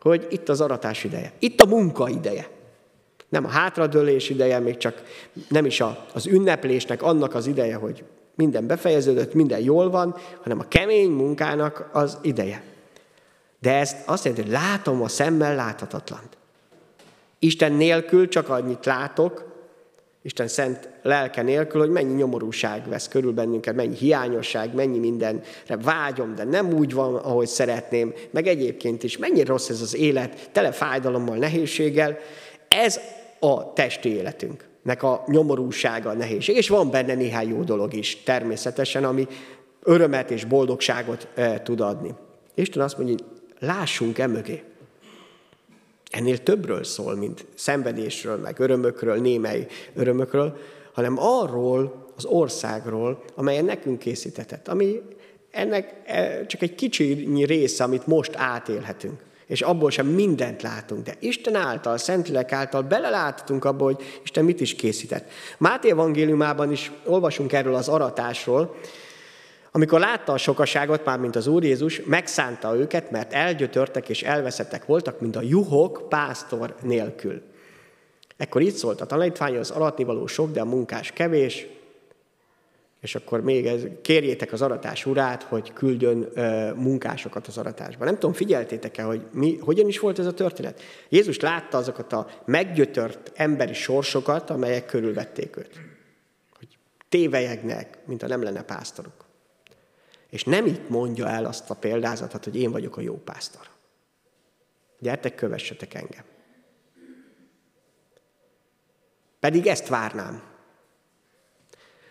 hogy 0.00 0.26
itt 0.30 0.48
az 0.48 0.60
aratás 0.60 1.04
ideje, 1.04 1.32
itt 1.38 1.60
a 1.60 1.66
munka 1.66 2.08
ideje. 2.08 2.48
Nem 3.28 3.44
a 3.44 3.48
hátradőlés 3.48 4.30
ideje, 4.30 4.58
még 4.58 4.76
csak 4.76 5.02
nem 5.48 5.64
is 5.64 5.80
a, 5.80 6.06
az 6.12 6.26
ünneplésnek, 6.26 7.02
annak 7.02 7.34
az 7.34 7.46
ideje, 7.46 7.74
hogy 7.74 8.04
minden 8.34 8.66
befejeződött, 8.66 9.34
minden 9.34 9.60
jól 9.60 9.90
van, 9.90 10.16
hanem 10.42 10.58
a 10.58 10.68
kemény 10.68 11.10
munkának 11.10 11.90
az 11.92 12.18
ideje. 12.22 12.62
De 13.60 13.74
ezt 13.78 14.08
azt 14.08 14.24
jelenti, 14.24 14.46
hogy 14.46 14.60
látom 14.60 15.02
a 15.02 15.08
szemmel 15.08 15.54
láthatatlant. 15.54 16.36
Isten 17.38 17.72
nélkül 17.72 18.28
csak 18.28 18.48
annyit 18.48 18.84
látok, 18.84 19.53
Isten 20.26 20.48
szent 20.48 20.88
lelke 21.02 21.42
nélkül, 21.42 21.80
hogy 21.80 21.90
mennyi 21.90 22.14
nyomorúság 22.14 22.88
vesz 22.88 23.08
körül 23.08 23.32
bennünket, 23.32 23.74
mennyi 23.74 23.96
hiányosság, 23.96 24.74
mennyi 24.74 24.98
mindenre 24.98 25.76
vágyom, 25.82 26.34
de 26.34 26.44
nem 26.44 26.72
úgy 26.72 26.92
van, 26.92 27.14
ahogy 27.14 27.46
szeretném, 27.46 28.12
meg 28.30 28.46
egyébként 28.46 29.02
is, 29.02 29.18
mennyi 29.18 29.44
rossz 29.44 29.68
ez 29.68 29.80
az 29.80 29.96
élet, 29.96 30.48
tele 30.52 30.72
fájdalommal, 30.72 31.36
nehézséggel. 31.36 32.18
Ez 32.68 33.00
a 33.40 33.72
testi 33.72 34.08
életünknek 34.08 35.02
a 35.02 35.24
nyomorúsága, 35.26 36.10
a 36.10 36.14
nehézség. 36.14 36.56
És 36.56 36.68
van 36.68 36.90
benne 36.90 37.14
néhány 37.14 37.48
jó 37.48 37.62
dolog 37.62 37.94
is, 37.94 38.22
természetesen, 38.22 39.04
ami 39.04 39.26
örömet 39.82 40.30
és 40.30 40.44
boldogságot 40.44 41.28
e, 41.34 41.62
tud 41.62 41.80
adni. 41.80 42.14
Isten 42.54 42.82
azt 42.82 42.96
mondja, 42.98 43.14
hogy 43.14 43.24
lássunk 43.58 44.18
e 44.18 44.26
mögé. 44.26 44.62
Ennél 46.14 46.42
többről 46.42 46.84
szól, 46.84 47.16
mint 47.16 47.46
szenvedésről, 47.54 48.36
meg 48.36 48.58
örömökről, 48.58 49.20
némely 49.20 49.66
örömökről, 49.94 50.56
hanem 50.92 51.14
arról 51.18 52.12
az 52.16 52.24
országról, 52.24 53.24
amelyen 53.34 53.64
nekünk 53.64 53.98
készítetett, 53.98 54.68
ami 54.68 55.00
ennek 55.50 56.02
e, 56.06 56.46
csak 56.46 56.62
egy 56.62 56.74
kicsi 56.74 57.28
része, 57.44 57.84
amit 57.84 58.06
most 58.06 58.34
átélhetünk. 58.34 59.20
És 59.46 59.62
abból 59.62 59.90
sem 59.90 60.06
mindent 60.06 60.62
látunk, 60.62 61.04
de 61.04 61.14
Isten 61.20 61.54
által, 61.54 61.98
Szentlélek 61.98 62.52
által 62.52 62.82
beleláthatunk 62.82 63.64
abba, 63.64 63.84
hogy 63.84 64.02
Isten 64.22 64.44
mit 64.44 64.60
is 64.60 64.74
készített. 64.74 65.30
Máté 65.58 65.90
evangéliumában 65.90 66.72
is 66.72 66.92
olvasunk 67.04 67.52
erről 67.52 67.74
az 67.74 67.88
aratásról, 67.88 68.76
amikor 69.76 70.00
látta 70.00 70.32
a 70.32 70.36
sokaságot, 70.36 71.04
már 71.04 71.18
mint 71.18 71.36
az 71.36 71.46
Úr 71.46 71.64
Jézus, 71.64 72.02
megszánta 72.04 72.76
őket, 72.76 73.10
mert 73.10 73.32
elgyötörtek 73.32 74.08
és 74.08 74.22
elveszettek 74.22 74.84
voltak, 74.84 75.20
mint 75.20 75.36
a 75.36 75.42
juhok 75.42 76.06
pásztor 76.08 76.74
nélkül. 76.82 77.42
Ekkor 78.36 78.62
így 78.62 78.74
szólt 78.74 79.00
a 79.00 79.06
tanítványhoz, 79.06 79.70
aratnivaló 79.70 80.26
sok, 80.26 80.50
de 80.50 80.60
a 80.60 80.64
munkás 80.64 81.12
kevés, 81.12 81.66
és 83.00 83.14
akkor 83.14 83.40
még 83.40 83.66
ez, 83.66 83.82
kérjétek 84.02 84.52
az 84.52 84.62
aratás 84.62 85.06
urát, 85.06 85.42
hogy 85.42 85.72
küldjön 85.72 86.28
ö, 86.34 86.72
munkásokat 86.74 87.46
az 87.46 87.58
aratásba. 87.58 88.04
Nem 88.04 88.14
tudom, 88.14 88.32
figyeltétek-e, 88.32 89.02
hogy 89.02 89.22
mi, 89.32 89.58
hogyan 89.60 89.88
is 89.88 89.98
volt 89.98 90.18
ez 90.18 90.26
a 90.26 90.34
történet? 90.34 90.82
Jézus 91.08 91.40
látta 91.40 91.76
azokat 91.76 92.12
a 92.12 92.26
meggyötört 92.44 93.32
emberi 93.34 93.74
sorsokat, 93.74 94.50
amelyek 94.50 94.86
körülvették 94.86 95.56
őt. 95.56 95.80
Hogy 96.58 96.68
tévejegnek, 97.08 97.98
mint 98.04 98.20
ha 98.20 98.28
nem 98.28 98.42
lenne 98.42 98.62
pásztoruk. 98.62 99.23
És 100.34 100.44
nem 100.44 100.66
itt 100.66 100.88
mondja 100.88 101.28
el 101.28 101.44
azt 101.44 101.70
a 101.70 101.74
példázatot, 101.74 102.44
hogy 102.44 102.56
én 102.56 102.70
vagyok 102.70 102.96
a 102.96 103.00
jó 103.00 103.14
pásztor. 103.14 103.66
Gyertek, 104.98 105.34
kövessetek 105.34 105.94
engem. 105.94 106.24
Pedig 109.40 109.66
ezt 109.66 109.88
várnám. 109.88 110.42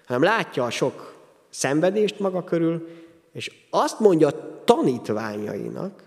Hanem 0.05 0.23
látja 0.23 0.63
a 0.63 0.69
sok 0.69 1.25
szenvedést 1.49 2.19
maga 2.19 2.43
körül, 2.43 2.87
és 3.31 3.65
azt 3.69 3.99
mondja 3.99 4.27
a 4.27 4.63
tanítványainak, 4.63 6.03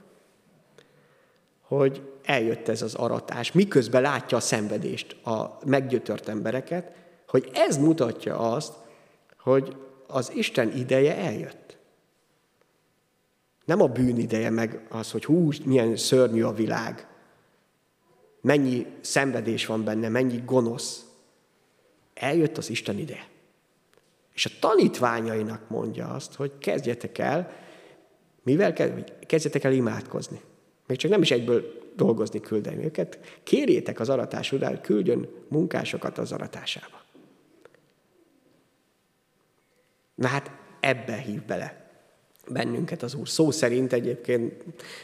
hogy 1.60 2.12
eljött 2.24 2.68
ez 2.68 2.82
az 2.82 2.94
aratás, 2.94 3.52
miközben 3.52 4.02
látja 4.02 4.36
a 4.36 4.40
szenvedést, 4.40 5.26
a 5.26 5.58
meggyötört 5.66 6.28
embereket, 6.28 6.92
hogy 7.26 7.50
ez 7.52 7.76
mutatja 7.76 8.38
azt, 8.38 8.74
hogy 9.38 9.76
az 10.06 10.32
Isten 10.34 10.72
ideje 10.76 11.16
eljött. 11.16 11.65
Nem 13.66 13.80
a 13.80 13.86
bűn 13.86 14.18
ideje, 14.18 14.50
meg 14.50 14.86
az, 14.88 15.10
hogy 15.10 15.24
hú, 15.24 15.50
milyen 15.64 15.96
szörnyű 15.96 16.42
a 16.42 16.52
világ. 16.52 17.06
Mennyi 18.40 18.86
szenvedés 19.00 19.66
van 19.66 19.84
benne, 19.84 20.08
mennyi 20.08 20.42
gonosz. 20.44 21.04
Eljött 22.14 22.56
az 22.56 22.70
Isten 22.70 22.98
ideje. 22.98 23.28
És 24.34 24.46
a 24.46 24.50
tanítványainak 24.60 25.68
mondja 25.68 26.08
azt, 26.08 26.34
hogy 26.34 26.58
kezdjetek 26.58 27.18
el, 27.18 27.52
mivel 28.42 28.72
kezdjetek 29.26 29.64
el 29.64 29.72
imádkozni. 29.72 30.40
Még 30.86 30.96
csak 30.96 31.10
nem 31.10 31.22
is 31.22 31.30
egyből 31.30 31.90
dolgozni 31.96 32.40
küldeni 32.40 32.84
őket. 32.84 33.18
Kérjétek 33.42 34.00
az 34.00 34.08
aratás 34.08 34.52
után, 34.52 34.80
küldjön 34.80 35.28
munkásokat 35.48 36.18
az 36.18 36.32
aratásába. 36.32 37.04
Na 40.14 40.26
hát 40.26 40.50
ebbe 40.80 41.16
hív 41.16 41.42
bele 41.42 41.85
bennünket 42.48 43.02
az 43.02 43.14
Úr. 43.14 43.28
Szó 43.28 43.50
szerint 43.50 43.92
egyébként 43.92 44.52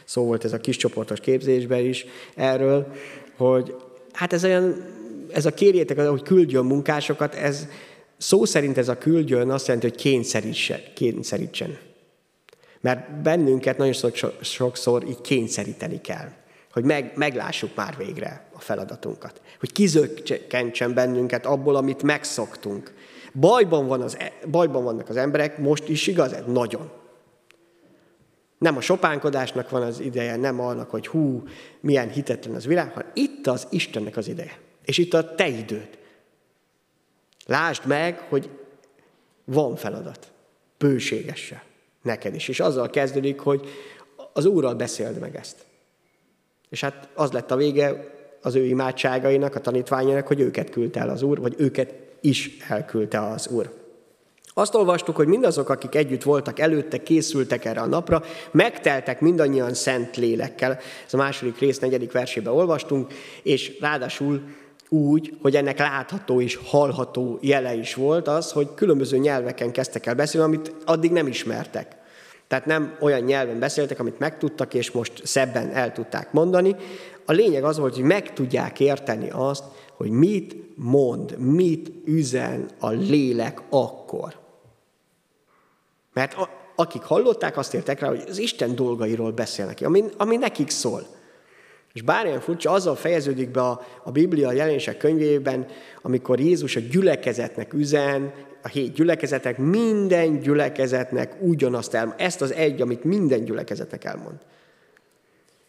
szó 0.04 0.24
volt 0.24 0.44
ez 0.44 0.52
a 0.52 0.60
kis 0.60 0.76
csoportos 0.76 1.20
képzésben 1.20 1.84
is 1.84 2.06
erről, 2.34 2.92
hogy 3.36 3.74
hát 4.12 4.32
ez 4.32 4.44
olyan, 4.44 4.84
ez 5.32 5.46
a 5.46 5.54
kérjétek, 5.54 6.00
hogy 6.00 6.22
küldjön 6.22 6.64
munkásokat, 6.64 7.34
ez 7.34 7.66
szó 8.16 8.44
szerint 8.44 8.78
ez 8.78 8.88
a 8.88 8.98
küldjön 8.98 9.50
azt 9.50 9.66
jelenti, 9.66 9.88
hogy 9.88 9.98
kényszerítsen. 9.98 10.80
kényszerítsen. 10.94 11.78
Mert 12.80 13.22
bennünket 13.22 13.78
nagyon 13.78 14.12
sokszor 14.40 15.04
így 15.08 15.20
kényszeríteni 15.20 16.00
kell. 16.00 16.28
Hogy 16.72 16.84
meg, 16.84 17.12
meglássuk 17.14 17.74
már 17.74 17.94
végre 17.98 18.48
a 18.52 18.60
feladatunkat. 18.60 19.40
Hogy 19.60 19.72
kizökkentsen 19.72 20.94
bennünket 20.94 21.46
abból, 21.46 21.76
amit 21.76 22.02
megszoktunk. 22.02 22.92
Bajban, 23.34 23.86
van 23.86 24.00
az, 24.00 24.16
e- 24.18 24.32
bajban 24.50 24.84
vannak 24.84 25.08
az 25.08 25.16
emberek, 25.16 25.58
most 25.58 25.88
is 25.88 26.06
igaz? 26.06 26.34
Nagyon. 26.46 26.90
Nem 28.62 28.76
a 28.76 28.80
sopánkodásnak 28.80 29.70
van 29.70 29.82
az 29.82 30.00
ideje, 30.00 30.36
nem 30.36 30.60
annak, 30.60 30.90
hogy 30.90 31.06
hú, 31.06 31.42
milyen 31.80 32.10
hitetlen 32.10 32.54
az 32.54 32.66
világ, 32.66 32.92
hanem 32.92 33.10
itt 33.14 33.46
az 33.46 33.66
Istennek 33.70 34.16
az 34.16 34.28
ideje. 34.28 34.58
És 34.84 34.98
itt 34.98 35.14
a 35.14 35.34
te 35.34 35.48
időd. 35.48 35.88
Lásd 37.46 37.86
meg, 37.86 38.18
hogy 38.18 38.50
van 39.44 39.76
feladat. 39.76 40.32
Bőségesse. 40.78 41.64
Neked 42.02 42.34
is. 42.34 42.48
És 42.48 42.60
azzal 42.60 42.90
kezdődik, 42.90 43.40
hogy 43.40 43.68
az 44.32 44.44
Úrral 44.44 44.74
beszéld 44.74 45.18
meg 45.18 45.36
ezt. 45.36 45.66
És 46.68 46.80
hát 46.80 47.08
az 47.14 47.32
lett 47.32 47.50
a 47.50 47.56
vége 47.56 48.14
az 48.42 48.54
ő 48.54 48.64
imádságainak, 48.64 49.54
a 49.54 49.60
tanítványának, 49.60 50.26
hogy 50.26 50.40
őket 50.40 50.70
küldte 50.70 51.00
el 51.00 51.08
az 51.08 51.22
Úr, 51.22 51.40
vagy 51.40 51.54
őket 51.58 51.94
is 52.20 52.56
elküldte 52.68 53.20
az 53.20 53.48
Úr. 53.48 53.81
Azt 54.54 54.74
olvastuk, 54.74 55.16
hogy 55.16 55.26
mindazok, 55.26 55.68
akik 55.68 55.94
együtt 55.94 56.22
voltak 56.22 56.58
előtte, 56.58 57.02
készültek 57.02 57.64
erre 57.64 57.80
a 57.80 57.86
napra, 57.86 58.22
megteltek 58.50 59.20
mindannyian 59.20 59.74
szent 59.74 60.16
lélekkel. 60.16 60.78
Ez 61.06 61.14
a 61.14 61.16
második 61.16 61.58
rész, 61.58 61.78
negyedik 61.78 62.12
versében 62.12 62.52
olvastunk, 62.52 63.12
és 63.42 63.76
ráadásul 63.80 64.42
úgy, 64.88 65.36
hogy 65.42 65.56
ennek 65.56 65.78
látható 65.78 66.40
és 66.40 66.58
hallható 66.64 67.38
jele 67.40 67.74
is 67.74 67.94
volt 67.94 68.28
az, 68.28 68.52
hogy 68.52 68.68
különböző 68.74 69.16
nyelveken 69.16 69.72
kezdtek 69.72 70.06
el 70.06 70.14
beszélni, 70.14 70.46
amit 70.46 70.74
addig 70.84 71.10
nem 71.10 71.26
ismertek. 71.26 71.96
Tehát 72.48 72.66
nem 72.66 72.96
olyan 73.00 73.20
nyelven 73.20 73.58
beszéltek, 73.58 74.00
amit 74.00 74.18
megtudtak, 74.18 74.74
és 74.74 74.90
most 74.90 75.26
szebben 75.26 75.70
el 75.70 75.92
tudták 75.92 76.32
mondani. 76.32 76.76
A 77.24 77.32
lényeg 77.32 77.64
az 77.64 77.78
volt, 77.78 77.94
hogy 77.94 78.04
meg 78.04 78.32
tudják 78.32 78.80
érteni 78.80 79.28
azt, 79.30 79.64
hogy 79.96 80.10
mit 80.10 80.56
mond, 80.74 81.38
mit 81.38 81.90
üzen 82.04 82.68
a 82.78 82.88
lélek 82.88 83.62
akkor. 83.70 84.40
Mert 86.12 86.34
a, 86.34 86.48
akik 86.76 87.02
hallották, 87.02 87.56
azt 87.56 87.74
értek 87.74 88.00
rá, 88.00 88.08
hogy 88.08 88.24
az 88.28 88.38
Isten 88.38 88.74
dolgairól 88.74 89.32
beszélnek, 89.32 89.80
ami, 89.80 90.04
ami 90.16 90.36
nekik 90.36 90.70
szól. 90.70 91.06
És 91.92 92.02
bármilyen 92.02 92.40
furcsa, 92.40 92.70
azzal 92.70 92.94
fejeződik 92.94 93.50
be 93.50 93.60
a, 93.60 93.80
a 94.02 94.10
Biblia 94.10 94.52
jelenések 94.52 94.96
könyvében, 94.96 95.66
amikor 96.02 96.40
Jézus 96.40 96.76
a 96.76 96.80
gyülekezetnek 96.80 97.72
üzen, 97.72 98.32
a 98.62 98.68
hét 98.68 98.92
gyülekezetek, 98.92 99.58
minden 99.58 100.40
gyülekezetnek 100.40 101.36
ugyanazt 101.40 101.94
elmond. 101.94 102.20
Ezt 102.20 102.40
az 102.40 102.52
egy, 102.52 102.80
amit 102.80 103.04
minden 103.04 103.44
gyülekezetnek 103.44 104.04
elmond. 104.04 104.38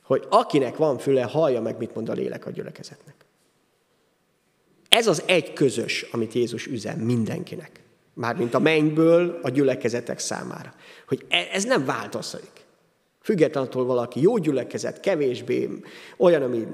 Hogy 0.04 0.26
akinek 0.30 0.78
van 0.78 0.98
füle, 0.98 1.24
hallja 1.24 1.62
meg, 1.62 1.78
mit 1.78 1.96
mond 1.96 2.10
a 2.10 2.14
lélek 2.14 2.46
a 2.46 2.50
gyülekezetnek. 2.50 3.16
Ez 4.90 5.08
az 5.08 5.24
egy 5.26 5.54
közös, 5.54 6.06
amit 6.12 6.34
Jézus 6.34 6.68
üzen 6.68 6.98
mindenkinek. 6.98 7.83
Mármint 8.14 8.54
a 8.54 8.60
mennyből 8.60 9.40
a 9.42 9.50
gyülekezetek 9.50 10.20
számára. 10.20 10.74
Hogy 11.08 11.26
e- 11.30 11.50
ez 11.52 11.64
nem 11.64 11.86
változik. 11.86 12.64
Függetlenül 13.24 13.70
attól 13.70 13.86
valaki 13.86 14.22
jó 14.22 14.38
gyülekezet, 14.38 15.00
kevésbé, 15.00 15.70
olyan, 16.18 16.42
ami 16.42 16.68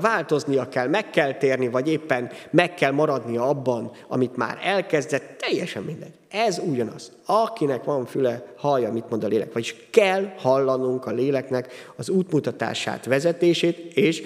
változnia 0.00 0.68
kell, 0.68 0.88
meg 0.88 1.10
kell 1.10 1.34
térni, 1.34 1.68
vagy 1.68 1.88
éppen 1.88 2.30
meg 2.50 2.74
kell 2.74 2.92
maradnia 2.92 3.48
abban, 3.48 3.90
amit 4.08 4.36
már 4.36 4.58
elkezdett, 4.62 5.38
teljesen 5.38 5.82
mindegy. 5.82 6.12
Ez 6.28 6.58
ugyanaz. 6.58 7.12
Akinek 7.26 7.84
van 7.84 8.06
füle, 8.06 8.44
hallja, 8.56 8.92
mit 8.92 9.10
mond 9.10 9.24
a 9.24 9.26
lélek. 9.26 9.52
Vagyis 9.52 9.76
kell 9.90 10.32
hallanunk 10.36 11.06
a 11.06 11.10
léleknek 11.10 11.92
az 11.96 12.08
útmutatását, 12.08 13.04
vezetését, 13.04 13.96
és 13.96 14.22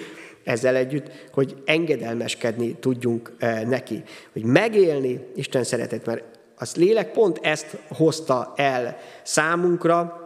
ezzel 0.49 0.77
együtt, 0.77 1.11
hogy 1.33 1.63
engedelmeskedni 1.65 2.75
tudjunk 2.75 3.33
neki. 3.67 4.03
Hogy 4.33 4.43
megélni 4.43 5.27
Isten 5.35 5.65
szeretet, 5.65 6.07
mert 6.07 6.25
az 6.57 6.77
lélek 6.77 7.13
pont 7.13 7.39
ezt 7.43 7.77
hozta 7.89 8.53
el 8.57 8.99
számunkra, 9.23 10.23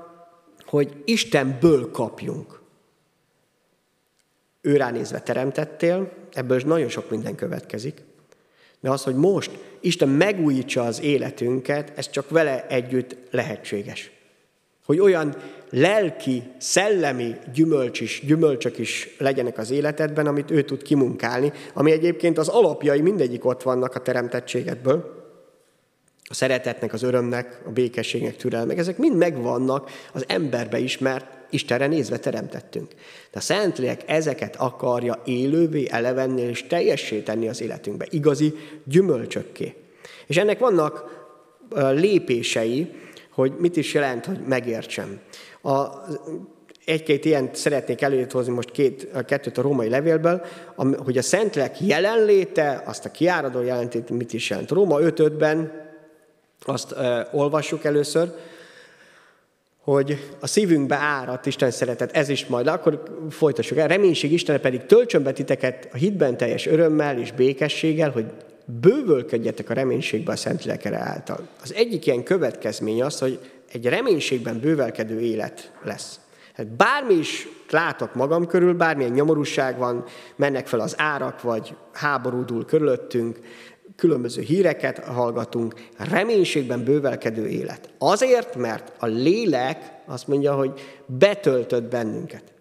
hogy 0.65 1.03
Istenből 1.05 1.91
kapjunk. 1.91 2.61
Ő 4.61 4.77
ránézve 4.77 5.21
teremtettél, 5.21 6.13
ebből 6.33 6.61
nagyon 6.65 6.89
sok 6.89 7.11
minden 7.11 7.35
következik. 7.35 8.03
De 8.81 8.91
az, 8.91 9.03
hogy 9.03 9.15
most 9.15 9.51
Isten 9.81 10.09
megújítsa 10.09 10.85
az 10.85 11.01
életünket, 11.01 11.93
ez 11.99 12.11
csak 12.11 12.31
vele 12.31 12.67
együtt 12.67 13.17
lehetséges. 13.31 14.11
Hogy 14.85 14.99
olyan 14.99 15.37
lelki, 15.73 16.43
szellemi 16.59 17.37
gyümölcs 17.55 18.01
is, 18.01 18.23
gyümölcsök 18.27 18.79
is 18.79 19.15
legyenek 19.19 19.59
az 19.59 19.71
életedben, 19.71 20.27
amit 20.27 20.51
ő 20.51 20.63
tud 20.63 20.83
kimunkálni, 20.83 21.53
ami 21.75 21.93
egyébként 21.93 22.39
az 22.39 22.49
alapjai 22.49 23.01
mindegyik 23.01 23.45
ott 23.45 23.63
vannak 23.63 23.95
a 23.95 24.01
teremtettségedből 24.01 25.21
a 26.29 26.35
szeretetnek, 26.35 26.93
az 26.93 27.03
örömnek, 27.03 27.61
a 27.67 27.71
békességnek, 27.71 28.37
türelmek, 28.37 28.79
ezek 28.79 28.99
mind 28.99 29.17
megvannak 29.17 29.91
az 30.13 30.25
emberbe 30.27 30.79
is, 30.79 30.99
mert 30.99 31.27
Istenre 31.51 31.87
nézve 31.87 32.19
teremtettünk. 32.19 32.89
De 33.31 33.39
a 33.39 33.41
Szentlélek 33.41 34.03
ezeket 34.07 34.57
akarja 34.57 35.23
élővé, 35.25 35.87
elevenni 35.91 36.41
és 36.41 36.67
teljessé 36.67 37.21
tenni 37.21 37.49
az 37.49 37.61
életünkbe, 37.61 38.07
igazi 38.11 38.55
gyümölcsökké. 38.85 39.75
És 40.27 40.37
ennek 40.37 40.59
vannak 40.59 41.05
lépései, 41.95 42.91
hogy 43.35 43.53
mit 43.59 43.77
is 43.77 43.95
jelent, 43.95 44.25
hogy 44.25 44.41
megértsem. 44.47 45.21
A, 45.63 45.87
egy-két 46.85 47.25
ilyen 47.25 47.51
szeretnék 47.53 48.03
előtt 48.03 48.31
hozni 48.31 48.53
most 48.53 48.71
két, 48.71 49.09
kettőt 49.27 49.59
a 49.59 49.63
római 49.63 49.89
levélből, 49.89 50.43
hogy 50.77 51.19
a 51.19 51.23
Szentlélek 51.23 51.81
jelenléte, 51.81 52.83
azt 52.87 53.05
a 53.05 53.11
kiáradó 53.11 53.61
jelentét 53.61 54.11
mit 54.11 54.33
is 54.33 54.51
jelent. 54.51 54.71
Róma 54.71 54.99
5.5-ben 54.99 55.73
azt 56.65 56.93
uh, 56.93 57.35
olvassuk 57.35 57.85
először, 57.85 58.35
hogy 59.81 60.35
a 60.41 60.47
szívünkbe 60.47 60.97
áradt 60.97 61.47
Isten 61.47 61.71
szeretet, 61.71 62.13
ez 62.13 62.29
is 62.29 62.47
majd, 62.47 62.67
akkor 62.67 63.03
folytassuk 63.31 63.79
el. 63.79 63.89
Reménység 63.89 64.33
Isten 64.33 64.61
pedig 64.61 64.87
töltsön 64.87 65.23
be 65.23 65.33
titeket 65.33 65.89
a 65.93 65.97
hitben 65.97 66.37
teljes 66.37 66.67
örömmel 66.67 67.19
és 67.19 67.33
békességgel, 67.33 68.11
hogy 68.11 68.27
bővölködjetek 68.65 69.71
a 69.71 69.75
reménységbe 69.75 70.33
a 70.33 70.37
Szent 70.37 70.85
által. 70.93 71.49
Az 71.63 71.75
egyik 71.75 72.07
ilyen 72.07 72.23
következmény 72.23 73.03
az, 73.03 73.19
hogy 73.19 73.39
egy 73.73 73.87
reménységben 73.87 74.61
bővelkedő 74.61 75.21
élet 75.21 75.73
lesz. 75.83 76.21
Hát 76.55 76.67
bármi 76.67 77.15
is 77.15 77.49
látok 77.71 78.15
magam 78.15 78.47
körül, 78.47 78.75
bármilyen 78.75 79.13
nyomorúság 79.13 79.79
van, 79.79 80.05
mennek 80.37 80.67
fel 80.67 80.81
az 80.81 80.95
árak, 80.99 81.43
vagy 81.43 81.75
háborúdul 81.93 82.65
körülöttünk, 82.65 83.39
különböző 83.97 84.43
híreket 84.43 84.99
hallgatunk, 84.99 85.75
reménységben 85.99 86.85
bővelkedő 86.85 87.47
élet. 87.47 87.91
Azért, 87.99 88.57
mert 88.57 88.93
a 88.99 89.07
lélek 89.07 89.93
azt 90.07 90.29
mondja, 90.29 90.55
hogy 90.55 90.81
betöltött 91.07 91.91
bennünket. 91.91 92.53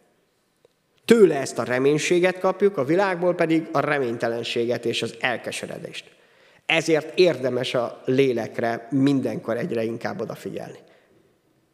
Tőle 1.05 1.39
ezt 1.39 1.57
a 1.57 1.63
reménységet 1.63 2.39
kapjuk, 2.39 2.77
a 2.77 2.83
világból 2.83 3.35
pedig 3.35 3.67
a 3.71 3.79
reménytelenséget 3.79 4.85
és 4.85 5.01
az 5.01 5.15
elkeseredést. 5.19 6.05
Ezért 6.65 7.19
érdemes 7.19 7.73
a 7.73 8.01
lélekre 8.05 8.87
mindenkor 8.91 9.57
egyre 9.57 9.83
inkább 9.83 10.21
odafigyelni. 10.21 10.77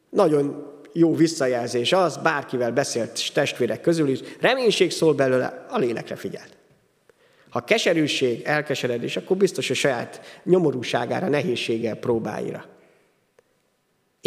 Nagyon 0.09 0.75
jó 0.93 1.15
visszajelzés 1.15 1.93
az, 1.93 2.17
bárkivel 2.17 2.71
beszélt 2.71 3.33
testvérek 3.33 3.81
közül 3.81 4.09
is, 4.09 4.19
reménység 4.39 4.91
szól 4.91 5.13
belőle, 5.13 5.65
a 5.69 5.77
lélekre 5.77 6.15
figyelt. 6.15 6.57
Ha 7.49 7.63
keserűség, 7.63 8.41
elkeseredés, 8.45 9.17
akkor 9.17 9.37
biztos, 9.37 9.67
hogy 9.67 9.75
saját 9.75 10.39
nyomorúságára, 10.43 11.27
nehézséggel 11.27 11.95
próbálja. 11.95 12.65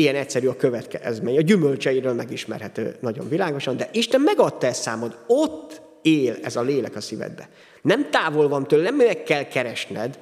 Ilyen 0.01 0.15
egyszerű 0.15 0.47
a 0.47 0.57
következmény. 0.57 1.37
A 1.37 1.41
gyümölcseiről 1.41 2.13
megismerhető 2.13 2.97
nagyon 3.01 3.29
világosan, 3.29 3.77
de 3.77 3.89
Isten 3.93 4.21
megadta 4.21 4.67
ezt 4.67 4.83
számod. 4.83 5.17
Ott 5.27 5.83
él 6.03 6.37
ez 6.43 6.57
a 6.57 6.63
lélek 6.63 6.97
a 6.97 7.01
szívedbe. 7.01 7.49
Nem 7.83 8.11
távol 8.11 8.49
van 8.49 8.67
tőle, 8.67 8.83
nem 8.83 8.95
meg 8.95 9.23
kell 9.23 9.43
keresned. 9.43 10.19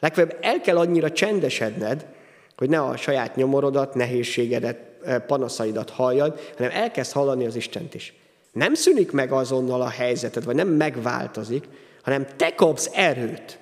Legfeljebb 0.00 0.38
el 0.40 0.60
kell 0.60 0.76
annyira 0.76 1.12
csendesedned, 1.12 2.06
hogy 2.56 2.68
ne 2.68 2.80
a 2.80 2.96
saját 2.96 3.36
nyomorodat, 3.36 3.94
nehézségedet, 3.94 4.78
eh, 5.04 5.18
panaszaidat 5.18 5.90
halljad, 5.90 6.40
hanem 6.56 6.72
elkezd 6.74 7.12
hallani 7.12 7.46
az 7.46 7.56
Istent 7.56 7.94
is. 7.94 8.14
Nem 8.52 8.74
szűnik 8.74 9.12
meg 9.12 9.32
azonnal 9.32 9.80
a 9.80 9.88
helyzeted, 9.88 10.44
vagy 10.44 10.54
nem 10.54 10.68
megváltozik, 10.68 11.64
hanem 12.02 12.26
te 12.36 12.54
kapsz 12.54 12.90
erőt 12.94 13.58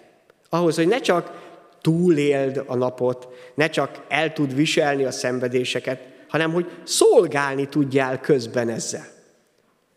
ahhoz, 0.48 0.76
hogy 0.76 0.88
ne 0.88 1.00
csak 1.00 1.47
túléld 1.80 2.62
a 2.66 2.76
napot, 2.76 3.28
ne 3.54 3.68
csak 3.68 4.04
el 4.08 4.32
tud 4.32 4.54
viselni 4.54 5.04
a 5.04 5.10
szenvedéseket, 5.10 6.00
hanem 6.28 6.52
hogy 6.52 6.70
szolgálni 6.84 7.68
tudjál 7.68 8.20
közben 8.20 8.68
ezzel. 8.68 9.06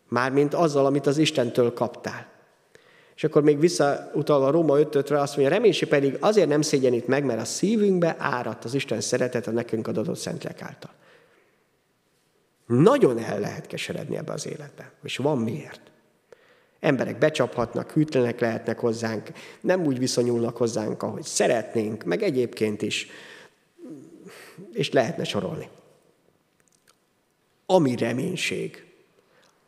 Mármint 0.08 0.54
azzal, 0.54 0.86
amit 0.86 1.06
az 1.06 1.18
Istentől 1.18 1.72
kaptál. 1.72 2.26
És 3.16 3.24
akkor 3.24 3.42
még 3.42 3.58
visszautalva 3.58 4.46
a 4.46 4.50
Róma 4.50 4.78
5 4.78 5.10
re 5.10 5.20
azt 5.20 5.36
mondja, 5.36 5.54
reménység 5.54 5.88
pedig 5.88 6.16
azért 6.20 6.48
nem 6.48 6.62
szégyenít 6.62 7.06
meg, 7.06 7.24
mert 7.24 7.40
a 7.40 7.44
szívünkbe 7.44 8.16
áradt 8.18 8.64
az 8.64 8.74
Isten 8.74 9.00
szeretet 9.00 9.46
a 9.46 9.50
nekünk 9.50 9.88
adott 9.88 10.16
szentlek 10.16 10.62
által. 10.62 10.90
Nagyon 12.66 13.18
el 13.18 13.40
lehet 13.40 13.66
keseredni 13.66 14.16
ebbe 14.16 14.32
az 14.32 14.46
életbe, 14.46 14.92
és 15.02 15.16
van 15.16 15.38
miért. 15.38 15.91
Emberek 16.82 17.18
becsaphatnak, 17.18 17.90
hűtlenek 17.90 18.40
lehetnek 18.40 18.78
hozzánk, 18.78 19.28
nem 19.60 19.84
úgy 19.84 19.98
viszonyulnak 19.98 20.56
hozzánk, 20.56 21.02
ahogy 21.02 21.22
szeretnénk, 21.22 22.04
meg 22.04 22.22
egyébként 22.22 22.82
is, 22.82 23.06
és 24.72 24.90
lehetne 24.90 25.24
sorolni. 25.24 25.68
Ami 27.66 27.96
reménység, 27.96 28.86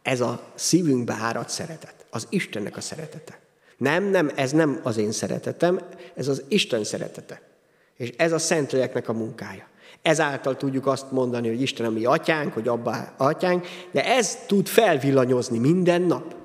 ez 0.02 0.20
a 0.20 0.52
szívünkbe 0.54 1.16
áradt 1.20 1.48
szeretet, 1.48 2.06
az 2.10 2.26
Istennek 2.30 2.76
a 2.76 2.80
szeretete. 2.80 3.38
Nem, 3.76 4.04
nem, 4.04 4.30
ez 4.34 4.52
nem 4.52 4.80
az 4.82 4.96
én 4.96 5.12
szeretetem, 5.12 5.80
ez 6.14 6.28
az 6.28 6.42
Isten 6.48 6.84
szeretete. 6.84 7.40
És 7.96 8.12
ez 8.16 8.32
a 8.32 8.38
Szentléleknek 8.38 9.08
a 9.08 9.12
munkája. 9.12 9.68
Ezáltal 10.02 10.56
tudjuk 10.56 10.86
azt 10.86 11.10
mondani, 11.10 11.48
hogy 11.48 11.60
Isten 11.60 11.86
a 11.86 11.90
mi 11.90 12.04
atyánk, 12.04 12.52
hogy 12.52 12.68
abba 12.68 13.14
atyánk, 13.16 13.66
de 13.90 14.04
ez 14.04 14.36
tud 14.46 14.66
felvillanyozni 14.66 15.58
minden 15.58 16.02
nap. 16.02 16.42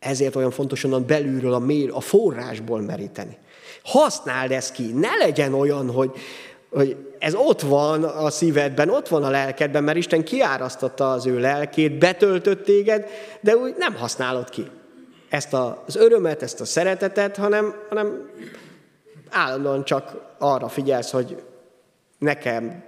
Ezért 0.00 0.36
olyan 0.36 0.50
fontos 0.50 0.84
onnan 0.84 1.06
belülről, 1.06 1.52
a, 1.52 1.58
mér, 1.58 1.90
a 1.92 2.00
forrásból 2.00 2.80
meríteni. 2.80 3.38
Használd 3.84 4.50
ezt 4.50 4.72
ki, 4.72 4.92
ne 4.92 5.16
legyen 5.16 5.54
olyan, 5.54 5.90
hogy, 5.90 6.10
hogy 6.70 6.96
ez 7.18 7.34
ott 7.34 7.60
van 7.60 8.04
a 8.04 8.30
szívedben, 8.30 8.88
ott 8.88 9.08
van 9.08 9.24
a 9.24 9.30
lelkedben, 9.30 9.84
mert 9.84 9.98
Isten 9.98 10.24
kiárasztotta 10.24 11.10
az 11.10 11.26
ő 11.26 11.38
lelkét, 11.38 11.98
betöltött 11.98 12.64
téged, 12.64 13.06
de 13.40 13.56
úgy 13.56 13.74
nem 13.78 13.94
használod 13.94 14.50
ki 14.50 14.66
ezt 15.30 15.52
az 15.52 15.96
örömet, 15.96 16.42
ezt 16.42 16.60
a 16.60 16.64
szeretetet, 16.64 17.36
hanem, 17.36 17.74
hanem 17.88 18.30
állandóan 19.30 19.84
csak 19.84 20.34
arra 20.38 20.68
figyelsz, 20.68 21.10
hogy 21.10 21.42
nekem, 22.18 22.84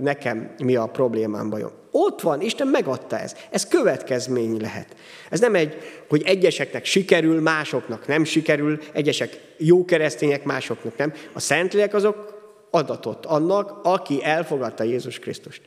nekem 0.00 0.54
mi 0.58 0.76
a 0.76 0.86
problémám, 0.86 1.50
bajom. 1.50 1.70
Ott 1.96 2.20
van, 2.20 2.40
Isten 2.40 2.66
megadta 2.66 3.18
ez. 3.18 3.34
Ez 3.50 3.66
következmény 3.66 4.60
lehet. 4.60 4.96
Ez 5.30 5.40
nem 5.40 5.54
egy, 5.54 5.76
hogy 6.08 6.22
egyeseknek 6.22 6.84
sikerül, 6.84 7.40
másoknak 7.40 8.06
nem 8.06 8.24
sikerül, 8.24 8.78
egyesek 8.92 9.40
jó 9.56 9.84
keresztények, 9.84 10.44
másoknak 10.44 10.96
nem. 10.96 11.12
A 11.32 11.40
Szentlélek 11.40 11.94
azok 11.94 12.42
adatot 12.70 13.26
annak, 13.26 13.80
aki 13.82 14.24
elfogadta 14.24 14.84
Jézus 14.84 15.18
Krisztust. 15.18 15.62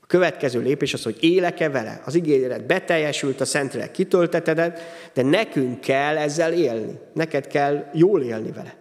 A 0.00 0.06
következő 0.06 0.60
lépés 0.60 0.94
az, 0.94 1.02
hogy 1.02 1.16
éleke 1.20 1.68
vele. 1.68 2.02
Az 2.04 2.14
ígéret 2.14 2.66
beteljesült, 2.66 3.40
a 3.40 3.44
Szentlélek 3.44 3.90
kitölteted, 3.90 4.80
de 5.14 5.22
nekünk 5.22 5.80
kell 5.80 6.16
ezzel 6.16 6.52
élni. 6.52 6.98
Neked 7.14 7.46
kell 7.46 7.84
jól 7.92 8.22
élni 8.22 8.52
vele. 8.52 8.79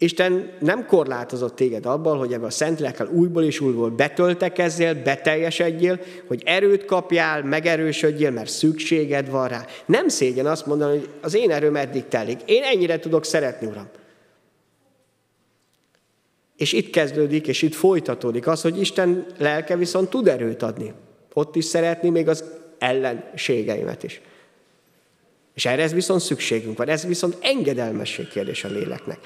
Isten 0.00 0.50
nem 0.60 0.86
korlátozott 0.86 1.56
téged 1.56 1.86
abban, 1.86 2.18
hogy 2.18 2.32
ebben 2.32 2.46
a 2.46 2.50
szent 2.50 2.80
lelkel 2.80 3.06
újból 3.06 3.44
és 3.44 3.60
újból 3.60 3.90
betöltekezzél, 3.90 5.02
beteljesedjél, 5.02 6.00
hogy 6.26 6.42
erőt 6.44 6.84
kapjál, 6.84 7.42
megerősödjél, 7.42 8.30
mert 8.30 8.50
szükséged 8.50 9.30
van 9.30 9.48
rá. 9.48 9.66
Nem 9.86 10.08
szégyen 10.08 10.46
azt 10.46 10.66
mondani, 10.66 10.98
hogy 10.98 11.08
az 11.20 11.34
én 11.34 11.50
erőm 11.50 11.76
eddig 11.76 12.08
telik. 12.08 12.40
Én 12.44 12.62
ennyire 12.62 12.98
tudok 12.98 13.24
szeretni, 13.24 13.66
Uram. 13.66 13.88
És 16.56 16.72
itt 16.72 16.90
kezdődik, 16.90 17.46
és 17.46 17.62
itt 17.62 17.74
folytatódik 17.74 18.46
az, 18.46 18.62
hogy 18.62 18.80
Isten 18.80 19.26
lelke 19.38 19.76
viszont 19.76 20.10
tud 20.10 20.28
erőt 20.28 20.62
adni. 20.62 20.92
Ott 21.32 21.56
is 21.56 21.64
szeretni 21.64 22.08
még 22.08 22.28
az 22.28 22.44
ellenségeimet 22.78 24.02
is. 24.02 24.20
És 25.54 25.66
erre 25.66 25.82
ez 25.82 25.92
viszont 25.92 26.20
szükségünk 26.20 26.78
van, 26.78 26.88
ez 26.88 27.06
viszont 27.06 27.36
engedelmesség 27.40 28.28
kérdés 28.28 28.64
a 28.64 28.68
léleknek. 28.68 29.18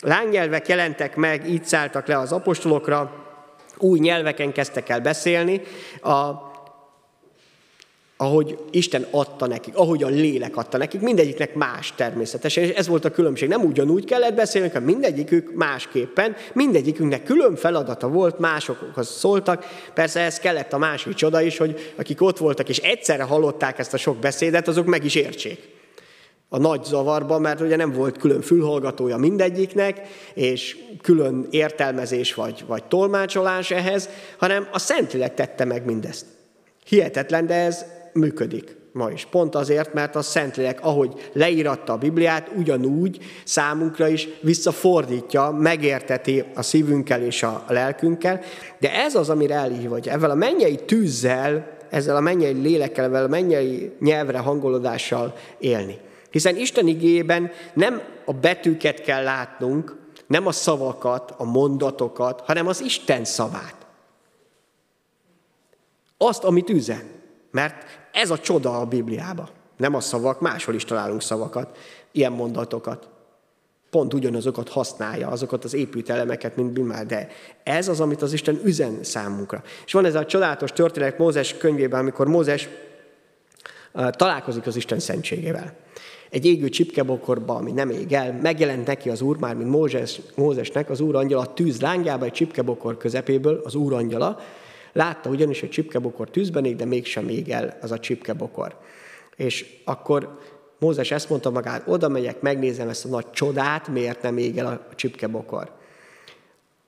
Lángnyelvek 0.00 0.68
jelentek 0.68 1.16
meg, 1.16 1.48
így 1.48 1.64
szálltak 1.64 2.06
le 2.06 2.18
az 2.18 2.32
apostolokra, 2.32 3.24
új 3.78 3.98
nyelveken 3.98 4.52
kezdtek 4.52 4.88
el 4.88 5.00
beszélni, 5.00 5.60
a, 6.02 6.44
ahogy 8.16 8.58
Isten 8.70 9.06
adta 9.10 9.46
nekik, 9.46 9.76
ahogy 9.76 10.02
a 10.02 10.08
lélek 10.08 10.56
adta 10.56 10.78
nekik, 10.78 11.00
mindegyiknek 11.00 11.54
más 11.54 11.92
természetesen, 11.96 12.64
és 12.64 12.70
ez 12.70 12.86
volt 12.86 13.04
a 13.04 13.10
különbség. 13.10 13.48
Nem 13.48 13.64
ugyanúgy 13.64 14.04
kellett 14.04 14.34
beszélni, 14.34 14.68
hanem 14.68 14.82
mindegyikük 14.82 15.52
másképpen, 15.54 16.36
mindegyikünknek 16.52 17.24
külön 17.24 17.56
feladata 17.56 18.08
volt, 18.08 18.38
másokhoz 18.38 19.08
szóltak. 19.08 19.66
Persze 19.94 20.20
ez 20.20 20.38
kellett 20.38 20.72
a 20.72 20.78
másik 20.78 21.14
csoda 21.14 21.40
is, 21.40 21.56
hogy 21.56 21.92
akik 21.96 22.22
ott 22.22 22.38
voltak 22.38 22.68
és 22.68 22.78
egyszerre 22.78 23.22
hallották 23.22 23.78
ezt 23.78 23.94
a 23.94 23.96
sok 23.96 24.16
beszédet, 24.16 24.68
azok 24.68 24.86
meg 24.86 25.04
is 25.04 25.14
értsék 25.14 25.75
a 26.48 26.58
nagy 26.58 26.84
zavarba, 26.84 27.38
mert 27.38 27.60
ugye 27.60 27.76
nem 27.76 27.92
volt 27.92 28.18
külön 28.18 28.40
fülhallgatója 28.40 29.16
mindegyiknek, 29.16 30.00
és 30.34 30.76
külön 31.02 31.46
értelmezés 31.50 32.34
vagy, 32.34 32.64
vagy 32.66 32.84
tolmácsolás 32.84 33.70
ehhez, 33.70 34.08
hanem 34.38 34.68
a 34.72 34.78
Szentlélek 34.78 35.34
tette 35.34 35.64
meg 35.64 35.84
mindezt. 35.84 36.26
Hihetetlen, 36.84 37.46
de 37.46 37.54
ez 37.54 37.84
működik 38.12 38.76
ma 38.92 39.10
is. 39.10 39.26
Pont 39.30 39.54
azért, 39.54 39.94
mert 39.94 40.16
a 40.16 40.22
Szentlélek, 40.22 40.78
ahogy 40.82 41.30
leíratta 41.32 41.92
a 41.92 41.98
Bibliát, 41.98 42.50
ugyanúgy 42.56 43.18
számunkra 43.44 44.08
is 44.08 44.28
visszafordítja, 44.40 45.50
megérteti 45.50 46.44
a 46.54 46.62
szívünkkel 46.62 47.22
és 47.22 47.42
a 47.42 47.64
lelkünkkel. 47.68 48.40
De 48.78 48.94
ez 48.94 49.14
az, 49.14 49.30
amire 49.30 49.54
elhív, 49.54 49.88
hogy 49.88 50.08
ezzel 50.08 50.30
a 50.30 50.34
mennyei 50.34 50.76
tűzzel, 50.76 51.76
ezzel 51.90 52.16
a 52.16 52.20
mennyei 52.20 52.52
lélekkel, 52.52 53.04
ezzel 53.04 53.24
a 53.24 53.28
mennyei 53.28 53.92
nyelvre 54.00 54.38
hangolódással 54.38 55.34
élni. 55.58 55.98
Hiszen 56.36 56.56
Isten 56.56 56.86
igében 56.86 57.50
nem 57.74 58.02
a 58.24 58.32
betűket 58.32 59.00
kell 59.00 59.22
látnunk, 59.22 59.96
nem 60.26 60.46
a 60.46 60.52
szavakat, 60.52 61.34
a 61.36 61.44
mondatokat, 61.44 62.40
hanem 62.40 62.66
az 62.66 62.80
Isten 62.80 63.24
szavát. 63.24 63.86
Azt, 66.18 66.44
amit 66.44 66.68
üzen. 66.68 67.02
Mert 67.50 67.84
ez 68.12 68.30
a 68.30 68.38
csoda 68.38 68.78
a 68.78 68.84
Bibliába. 68.84 69.48
Nem 69.76 69.94
a 69.94 70.00
szavak, 70.00 70.40
máshol 70.40 70.74
is 70.74 70.84
találunk 70.84 71.22
szavakat, 71.22 71.78
ilyen 72.12 72.32
mondatokat. 72.32 73.08
Pont 73.90 74.14
ugyanazokat 74.14 74.68
használja, 74.68 75.28
azokat 75.28 75.64
az 75.64 75.74
épült 75.74 76.10
elemeket, 76.10 76.56
mint 76.56 76.72
Bimár, 76.72 77.06
de 77.06 77.28
ez 77.62 77.88
az, 77.88 78.00
amit 78.00 78.22
az 78.22 78.32
Isten 78.32 78.60
üzen 78.64 79.04
számunkra. 79.04 79.62
És 79.86 79.92
van 79.92 80.04
ez 80.04 80.14
a 80.14 80.26
csodálatos 80.26 80.72
történet 80.72 81.18
Mózes 81.18 81.56
könyvében, 81.56 82.00
amikor 82.00 82.26
Mózes 82.28 82.68
találkozik 84.10 84.66
az 84.66 84.76
Isten 84.76 84.98
szentségével 84.98 85.84
egy 86.30 86.46
égő 86.46 86.68
csipkebokorba, 86.68 87.54
ami 87.54 87.72
nem 87.72 87.90
ég 87.90 88.12
el, 88.12 88.38
megjelent 88.42 88.86
neki 88.86 89.10
az 89.10 89.20
Úr, 89.20 89.36
már 89.38 89.54
mint 89.54 89.70
Mózes, 89.70 90.20
Mózesnek, 90.34 90.90
az 90.90 91.00
Úr 91.00 91.14
angyala 91.16 91.42
a 91.42 91.52
tűz 91.52 91.80
lángába 91.80 92.24
egy 92.24 92.32
csipkebokor 92.32 92.96
közepéből, 92.96 93.60
az 93.64 93.74
Úr 93.74 93.92
angyala, 93.92 94.38
látta 94.92 95.30
ugyanis, 95.30 95.60
hogy 95.60 95.68
csipkebokor 95.68 96.30
tűzben 96.30 96.64
ég, 96.64 96.76
de 96.76 96.84
mégsem 96.84 97.28
ég 97.28 97.50
el 97.50 97.78
az 97.80 97.90
a 97.90 97.98
csipkebokor. 97.98 98.76
És 99.36 99.80
akkor 99.84 100.38
Mózes 100.78 101.10
ezt 101.10 101.28
mondta 101.28 101.50
magát, 101.50 101.82
oda 101.86 102.08
megyek, 102.08 102.40
megnézem 102.40 102.88
ezt 102.88 103.04
a 103.04 103.08
nagy 103.08 103.30
csodát, 103.30 103.88
miért 103.88 104.22
nem 104.22 104.38
ég 104.38 104.58
el 104.58 104.66
a 104.66 104.94
csipkebokor. 104.94 105.70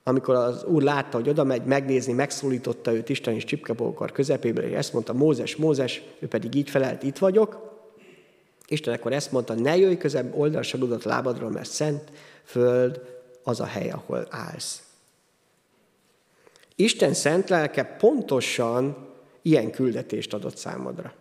Amikor 0.03 0.35
az 0.35 0.63
úr 0.63 0.81
látta, 0.81 1.17
hogy 1.17 1.29
oda 1.29 1.43
megy 1.43 1.65
megnézni, 1.65 2.13
megszólította 2.13 2.93
őt 2.93 3.09
Isten 3.09 3.33
és 3.33 3.43
csipkebokor 3.43 4.11
közepéből, 4.11 4.65
és 4.65 4.73
ezt 4.73 4.93
mondta, 4.93 5.13
Mózes, 5.13 5.55
Mózes, 5.55 6.01
ő 6.19 6.27
pedig 6.27 6.55
így 6.55 6.69
felelt, 6.69 7.03
itt 7.03 7.17
vagyok, 7.17 7.78
Isten 8.69 8.93
akkor 8.93 9.13
ezt 9.13 9.31
mondta, 9.31 9.53
ne 9.53 9.77
jöjj 9.77 9.95
közebb 9.95 10.35
oldalsorodat 10.35 11.03
lábadról, 11.03 11.49
mert 11.49 11.69
szent 11.69 12.11
föld 12.43 13.01
az 13.43 13.59
a 13.59 13.65
hely, 13.65 13.89
ahol 13.89 14.27
állsz. 14.29 14.83
Isten 16.75 17.13
szent 17.13 17.49
lelke 17.49 17.83
pontosan 17.83 19.07
ilyen 19.41 19.71
küldetést 19.71 20.33
adott 20.33 20.57
számodra. 20.57 21.13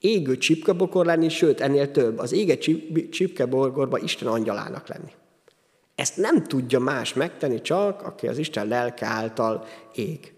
Égő 0.00 0.36
csipkebokor 0.36 1.06
lenni, 1.06 1.28
sőt, 1.28 1.60
ennél 1.60 1.90
több, 1.90 2.18
az 2.18 2.32
ége 2.32 2.58
csipkebokorba 3.10 3.98
Isten 3.98 4.28
angyalának 4.28 4.88
lenni. 4.88 5.12
Ezt 5.94 6.16
nem 6.16 6.42
tudja 6.44 6.78
más 6.78 7.14
megtenni, 7.14 7.60
csak 7.60 8.02
aki 8.02 8.28
az 8.28 8.38
Isten 8.38 8.68
lelke 8.68 9.06
által 9.06 9.66
ég. 9.94 10.34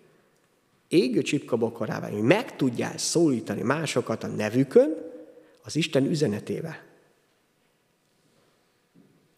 Égő 0.89 1.23
csipkabokorá 1.23 2.01
válni, 2.01 2.21
meg 2.21 2.57
tudjál 2.57 2.99
szólítani 2.99 3.63
másokat 3.63 4.25
a 4.25 4.27
nevükön, 4.27 5.08
az 5.69 5.77
Isten 5.77 6.05
üzenetével. 6.05 6.79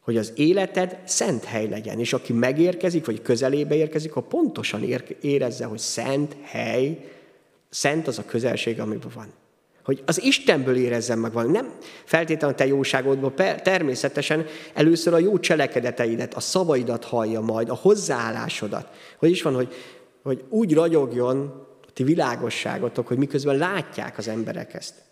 Hogy 0.01 0.17
az 0.17 0.33
életed 0.35 0.99
szent 1.05 1.45
hely 1.45 1.69
legyen, 1.69 1.99
és 1.99 2.13
aki 2.13 2.33
megérkezik, 2.33 3.07
vagy 3.07 3.23
közelébe 3.23 3.75
érkezik, 3.75 4.13
ha 4.13 4.21
pontosan 4.21 4.85
érezze, 5.21 5.65
hogy 5.65 5.79
szent 5.79 6.37
hely, 6.43 7.11
szent 7.71 8.07
az 8.07 8.19
a 8.19 8.25
közelség, 8.25 8.81
amiben 8.81 9.11
van. 9.15 9.33
Hogy 9.85 10.03
az 10.07 10.23
Istenből 10.23 10.77
érezzem 10.77 11.19
meg 11.19 11.33
valami. 11.33 11.53
Nem 11.53 11.73
feltétlenül 12.05 12.57
a 12.57 12.59
te 12.59 12.67
jóságodból, 12.67 13.35
természetesen 13.63 14.47
először 14.75 15.15
a 15.15 15.19
jó 15.19 15.39
cselekedeteidet, 15.39 16.35
a 16.35 16.41
szavaidat 16.41 17.05
hallja 17.05 17.41
majd, 17.41 17.69
a 17.69 17.75
hozzáállásodat. 17.75 18.89
Hogy 19.19 19.31
is 19.31 19.43
van, 19.43 19.55
hogy, 19.55 19.75
hogy 20.23 20.45
úgy 20.49 20.75
ragyogjon 20.75 21.67
a 21.87 21.93
ti 21.93 22.03
világosságotok, 22.03 23.07
hogy 23.07 23.19
miközben 23.19 23.57
látják 23.57 24.19
az 24.19 24.29
emberek 24.29 24.75
ezt. 24.75 25.09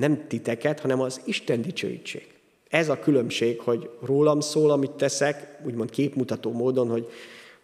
Nem 0.00 0.26
titeket, 0.28 0.80
hanem 0.80 1.00
az 1.00 1.20
Isten 1.24 1.62
dicsőítség. 1.62 2.28
Ez 2.68 2.88
a 2.88 2.98
különbség, 2.98 3.60
hogy 3.60 3.90
rólam 4.02 4.40
szól, 4.40 4.70
amit 4.70 4.90
teszek, 4.90 5.58
úgymond 5.64 5.90
képmutató 5.90 6.52
módon, 6.52 6.88
hogy 6.88 7.10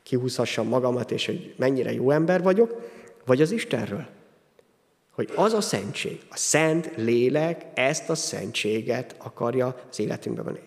kihúzhassam 0.02 0.68
magamat, 0.68 1.10
és 1.10 1.26
hogy 1.26 1.54
mennyire 1.56 1.92
jó 1.92 2.10
ember 2.10 2.42
vagyok, 2.42 2.90
vagy 3.24 3.40
az 3.40 3.50
Istenről. 3.50 4.06
Hogy 5.10 5.30
az 5.34 5.52
a 5.52 5.60
szentség, 5.60 6.20
a 6.28 6.36
szent 6.36 6.90
lélek 6.96 7.66
ezt 7.74 8.10
a 8.10 8.14
szentséget 8.14 9.14
akarja 9.18 9.82
az 9.90 9.98
életünkben 9.98 10.44
venni. 10.44 10.60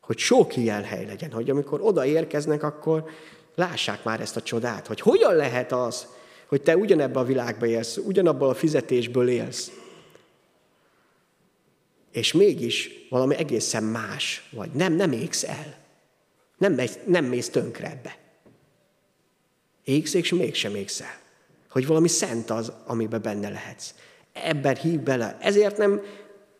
Hogy 0.00 0.18
sok 0.18 0.56
ilyen 0.56 0.82
hely 0.82 1.06
legyen, 1.06 1.32
hogy 1.32 1.50
amikor 1.50 1.80
odaérkeznek, 1.82 2.62
akkor 2.62 3.04
lássák 3.54 4.04
már 4.04 4.20
ezt 4.20 4.36
a 4.36 4.42
csodát, 4.42 4.86
hogy 4.86 5.00
hogyan 5.00 5.34
lehet 5.34 5.72
az, 5.72 6.06
hogy 6.46 6.62
te 6.62 6.76
ugyanebben 6.76 7.22
a 7.22 7.26
világban 7.26 7.68
élsz, 7.68 7.96
ugyanabban 7.96 8.48
a 8.48 8.54
fizetésből 8.54 9.28
élsz, 9.28 9.70
és 12.14 12.32
mégis 12.32 12.90
valami 13.10 13.34
egészen 13.34 13.84
más 13.84 14.48
vagy. 14.50 14.70
Nem, 14.72 14.92
nem 14.92 15.12
égsz 15.12 15.42
el. 15.42 15.76
Nem, 16.58 16.72
megy, 16.72 17.00
nem 17.06 17.24
mész 17.24 17.48
tönkre 17.48 17.90
ebbe. 17.90 18.16
Égsz, 19.84 20.14
és 20.14 20.32
mégsem 20.32 20.74
égsz 20.74 21.00
el. 21.00 21.18
Hogy 21.70 21.86
valami 21.86 22.08
szent 22.08 22.50
az, 22.50 22.72
amiben 22.86 23.22
benne 23.22 23.48
lehetsz. 23.48 23.94
Ebben 24.32 24.76
hív 24.76 25.00
bele. 25.00 25.36
Ezért 25.40 25.76
nem 25.76 26.02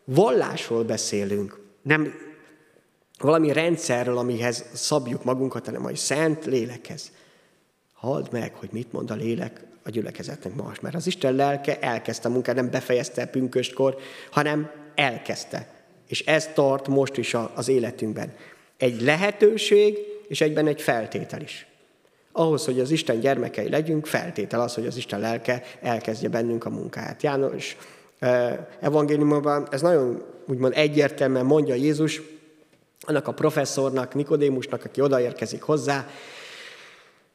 vallásról 0.04 0.84
beszélünk, 0.84 1.60
nem 1.82 2.14
valami 3.18 3.52
rendszerről, 3.52 4.18
amihez 4.18 4.64
szabjuk 4.72 5.24
magunkat, 5.24 5.66
hanem 5.66 5.84
a 5.84 5.96
szent 5.96 6.44
lélekhez. 6.44 7.12
Halld 7.92 8.28
meg, 8.32 8.54
hogy 8.54 8.68
mit 8.72 8.92
mond 8.92 9.10
a 9.10 9.14
lélek 9.14 9.64
a 9.82 9.90
gyülekezetnek 9.90 10.54
most, 10.54 10.82
mert 10.82 10.94
az 10.94 11.06
Isten 11.06 11.34
lelke 11.34 11.78
elkezdte 11.78 12.28
a 12.28 12.30
munkát, 12.30 12.54
nem 12.54 12.70
befejezte 12.70 13.22
a 13.22 13.26
pünköstkor, 13.26 13.96
hanem 14.30 14.82
elkezdte. 14.94 15.68
És 16.08 16.20
ez 16.20 16.50
tart 16.54 16.88
most 16.88 17.16
is 17.16 17.36
az 17.54 17.68
életünkben. 17.68 18.34
Egy 18.76 19.02
lehetőség, 19.02 19.98
és 20.28 20.40
egyben 20.40 20.66
egy 20.66 20.80
feltétel 20.80 21.40
is. 21.40 21.66
Ahhoz, 22.32 22.64
hogy 22.64 22.80
az 22.80 22.90
Isten 22.90 23.20
gyermekei 23.20 23.68
legyünk, 23.68 24.06
feltétel 24.06 24.60
az, 24.60 24.74
hogy 24.74 24.86
az 24.86 24.96
Isten 24.96 25.20
lelke 25.20 25.62
elkezdje 25.80 26.28
bennünk 26.28 26.64
a 26.64 26.70
munkáját. 26.70 27.22
János 27.22 27.76
evangéliumban 28.80 29.68
ez 29.70 29.80
nagyon 29.80 30.22
úgymond 30.46 30.72
egyértelműen 30.76 31.44
mondja 31.44 31.74
Jézus, 31.74 32.22
annak 33.00 33.28
a 33.28 33.32
professzornak, 33.32 34.14
Nikodémusnak, 34.14 34.84
aki 34.84 35.00
odaérkezik 35.00 35.62
hozzá, 35.62 36.08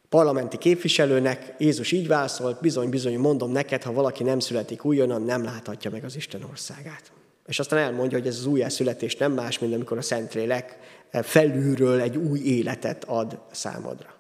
parlamenti 0.10 0.58
képviselőnek, 0.58 1.56
Jézus 1.58 1.92
így 1.92 2.08
válaszolt, 2.08 2.62
bizony, 2.62 2.90
bizony, 2.90 3.18
mondom 3.18 3.52
neked, 3.52 3.84
ha 3.84 3.94
valaki 3.94 4.24
nem 4.24 4.40
születik 4.40 4.86
újonnan, 4.86 5.22
nem 5.22 5.44
láthatja 5.44 5.92
meg 5.92 6.04
az 6.04 6.16
Isten 6.16 6.44
országát. 6.50 7.12
És 7.50 7.60
aztán 7.60 7.80
elmondja, 7.80 8.18
hogy 8.18 8.28
ez 8.28 8.38
az 8.38 8.46
újjászületés 8.46 9.16
nem 9.16 9.32
más, 9.32 9.60
mint 9.60 9.74
amikor 9.74 9.98
a 9.98 10.02
Szentlélek 10.02 10.78
felülről 11.12 12.02
egy 12.02 12.18
új 12.18 12.40
életet 12.40 13.04
ad 13.04 13.40
számodra. 13.52 14.14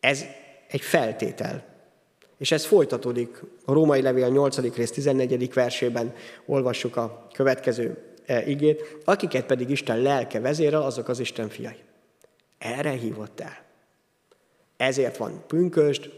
Ez 0.00 0.24
egy 0.68 0.80
feltétel. 0.80 1.64
És 2.38 2.50
ez 2.50 2.64
folytatódik. 2.64 3.42
A 3.64 3.72
római 3.72 4.02
levél 4.02 4.28
8. 4.28 4.74
rész 4.74 4.90
14. 4.90 5.52
versében 5.52 6.14
olvassuk 6.46 6.96
a 6.96 7.26
következő 7.32 8.14
e, 8.26 8.46
igét, 8.46 8.96
akiket 9.04 9.46
pedig 9.46 9.70
Isten 9.70 9.98
lelke 9.98 10.40
vezérel, 10.40 10.82
azok 10.82 11.08
az 11.08 11.18
Isten 11.18 11.48
fiai. 11.48 11.78
Erre 12.58 12.90
hívott 12.90 13.40
el. 13.40 13.64
Ezért 14.76 15.16
van 15.16 15.44
pünkösd, 15.46 16.12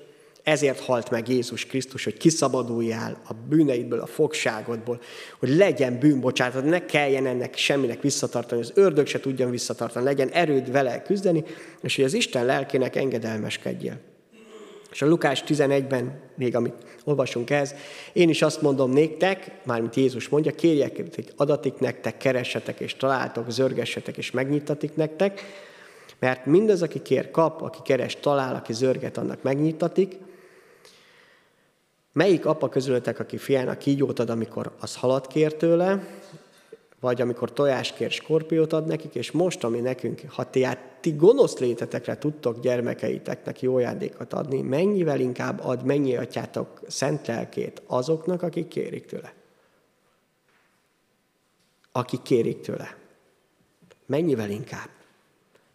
ezért 0.49 0.80
halt 0.80 1.11
meg 1.11 1.28
Jézus 1.28 1.66
Krisztus, 1.66 2.05
hogy 2.05 2.16
kiszabaduljál 2.16 3.20
a 3.28 3.32
bűneidből, 3.49 4.01
a 4.01 4.07
fogságodból, 4.07 5.01
hogy 5.38 5.57
legyen 5.57 5.99
bűnbocsátat, 5.99 6.64
ne 6.64 6.84
kelljen 6.84 7.26
ennek 7.26 7.57
semminek 7.57 8.03
visszatartani, 8.03 8.61
az 8.61 8.72
ördög 8.74 9.07
se 9.07 9.20
tudjon 9.20 9.51
visszatartani, 9.51 10.05
legyen 10.05 10.28
erőd 10.28 10.70
vele 10.70 11.03
küzdeni, 11.03 11.44
és 11.80 11.96
hogy 11.96 12.05
az 12.05 12.14
Isten 12.14 12.44
lelkének 12.44 12.96
engedelmeskedjél. 12.96 14.01
És 14.90 15.03
a 15.03 15.07
Lukás 15.07 15.44
11-ben, 15.46 16.20
még 16.36 16.57
amit 16.57 16.74
olvasunk 17.05 17.51
ez, 17.51 17.74
én 18.12 18.28
is 18.28 18.42
azt 18.42 18.62
mondom 18.62 18.90
néktek, 18.90 19.51
mármint 19.64 19.94
Jézus 19.94 20.28
mondja, 20.28 20.53
kérjek, 20.53 20.96
hogy 20.96 21.32
adatik 21.36 21.78
nektek, 21.78 22.16
keressetek 22.16 22.80
és 22.80 22.94
találtok, 22.94 23.51
zörgessetek 23.51 24.16
és 24.16 24.30
megnyitatik 24.30 24.96
nektek, 24.96 25.40
mert 26.18 26.46
mindaz, 26.46 26.82
aki 26.82 27.03
kér, 27.03 27.30
kap, 27.30 27.62
aki 27.62 27.78
keres, 27.84 28.16
talál, 28.16 28.55
aki 28.55 28.72
zörget, 28.72 29.16
annak 29.16 29.42
megnyitatik. 29.42 30.16
Melyik 32.19 32.47
apa 32.47 32.69
közületek, 32.69 33.19
aki 33.19 33.37
fiának 33.37 33.79
kígyót 33.79 34.19
ad, 34.19 34.31
amikor 34.31 34.73
az 34.81 34.97
halat 34.97 35.27
kér 35.27 35.55
tőle, 35.55 36.09
vagy 37.01 37.21
amikor 37.21 37.53
tojás 37.53 37.93
kér, 37.93 38.11
skorpiót 38.11 38.73
ad 38.73 38.87
nekik, 38.87 39.14
és 39.14 39.31
most, 39.31 39.64
ami 39.64 39.81
nekünk, 39.81 40.21
ha 40.29 40.51
ti, 40.51 40.62
hát, 40.62 40.79
ti 41.01 41.11
gonosz 41.11 41.59
létetekre 41.59 42.19
tudtok 42.19 42.61
gyermekeiteknek 42.61 43.61
jó 43.61 43.77
ajándékot 43.77 44.33
adni, 44.33 44.61
mennyivel 44.61 45.21
inkább 45.21 45.61
ad 45.64 45.85
mennyi 45.85 46.16
atyátok 46.16 46.81
szent 46.89 47.27
lelkét 47.27 47.83
azoknak, 47.87 48.43
akik 48.43 48.69
kérik 48.69 49.07
tőle. 49.07 49.33
Akik 51.93 52.23
kérik 52.23 52.61
tőle. 52.61 52.97
Mennyivel 54.07 54.51
inkább. 54.51 54.89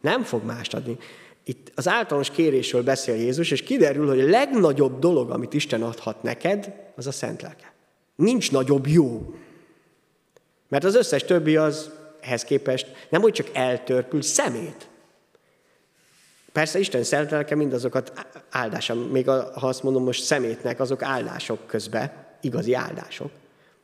Nem 0.01 0.23
fog 0.23 0.43
mást 0.43 0.73
adni. 0.73 0.97
Itt 1.43 1.71
az 1.75 1.87
általános 1.87 2.29
kérésről 2.29 2.83
beszél 2.83 3.15
Jézus, 3.15 3.51
és 3.51 3.63
kiderül, 3.63 4.07
hogy 4.07 4.21
a 4.21 4.29
legnagyobb 4.29 4.99
dolog, 4.99 5.31
amit 5.31 5.53
Isten 5.53 5.83
adhat 5.83 6.23
neked, 6.23 6.73
az 6.95 7.07
a 7.07 7.11
szent 7.11 7.41
lelke. 7.41 7.73
Nincs 8.15 8.51
nagyobb 8.51 8.87
jó. 8.87 9.35
Mert 10.67 10.83
az 10.83 10.95
összes 10.95 11.23
többi 11.23 11.55
az 11.55 11.91
ehhez 12.21 12.43
képest 12.43 12.87
nem 13.09 13.23
úgy 13.23 13.33
csak 13.33 13.49
eltörpül, 13.53 14.21
szemét. 14.21 14.87
Persze 16.51 16.79
Isten 16.79 17.03
szent 17.03 17.31
lelke 17.31 17.55
mindazokat 17.55 18.27
áldása, 18.49 18.95
még 18.95 19.27
a, 19.27 19.59
ha 19.59 19.67
azt 19.67 19.83
mondom 19.83 20.03
most 20.03 20.23
szemétnek, 20.23 20.79
azok 20.79 21.01
áldások 21.01 21.67
közbe, 21.67 22.35
igazi 22.41 22.73
áldások. 22.73 23.31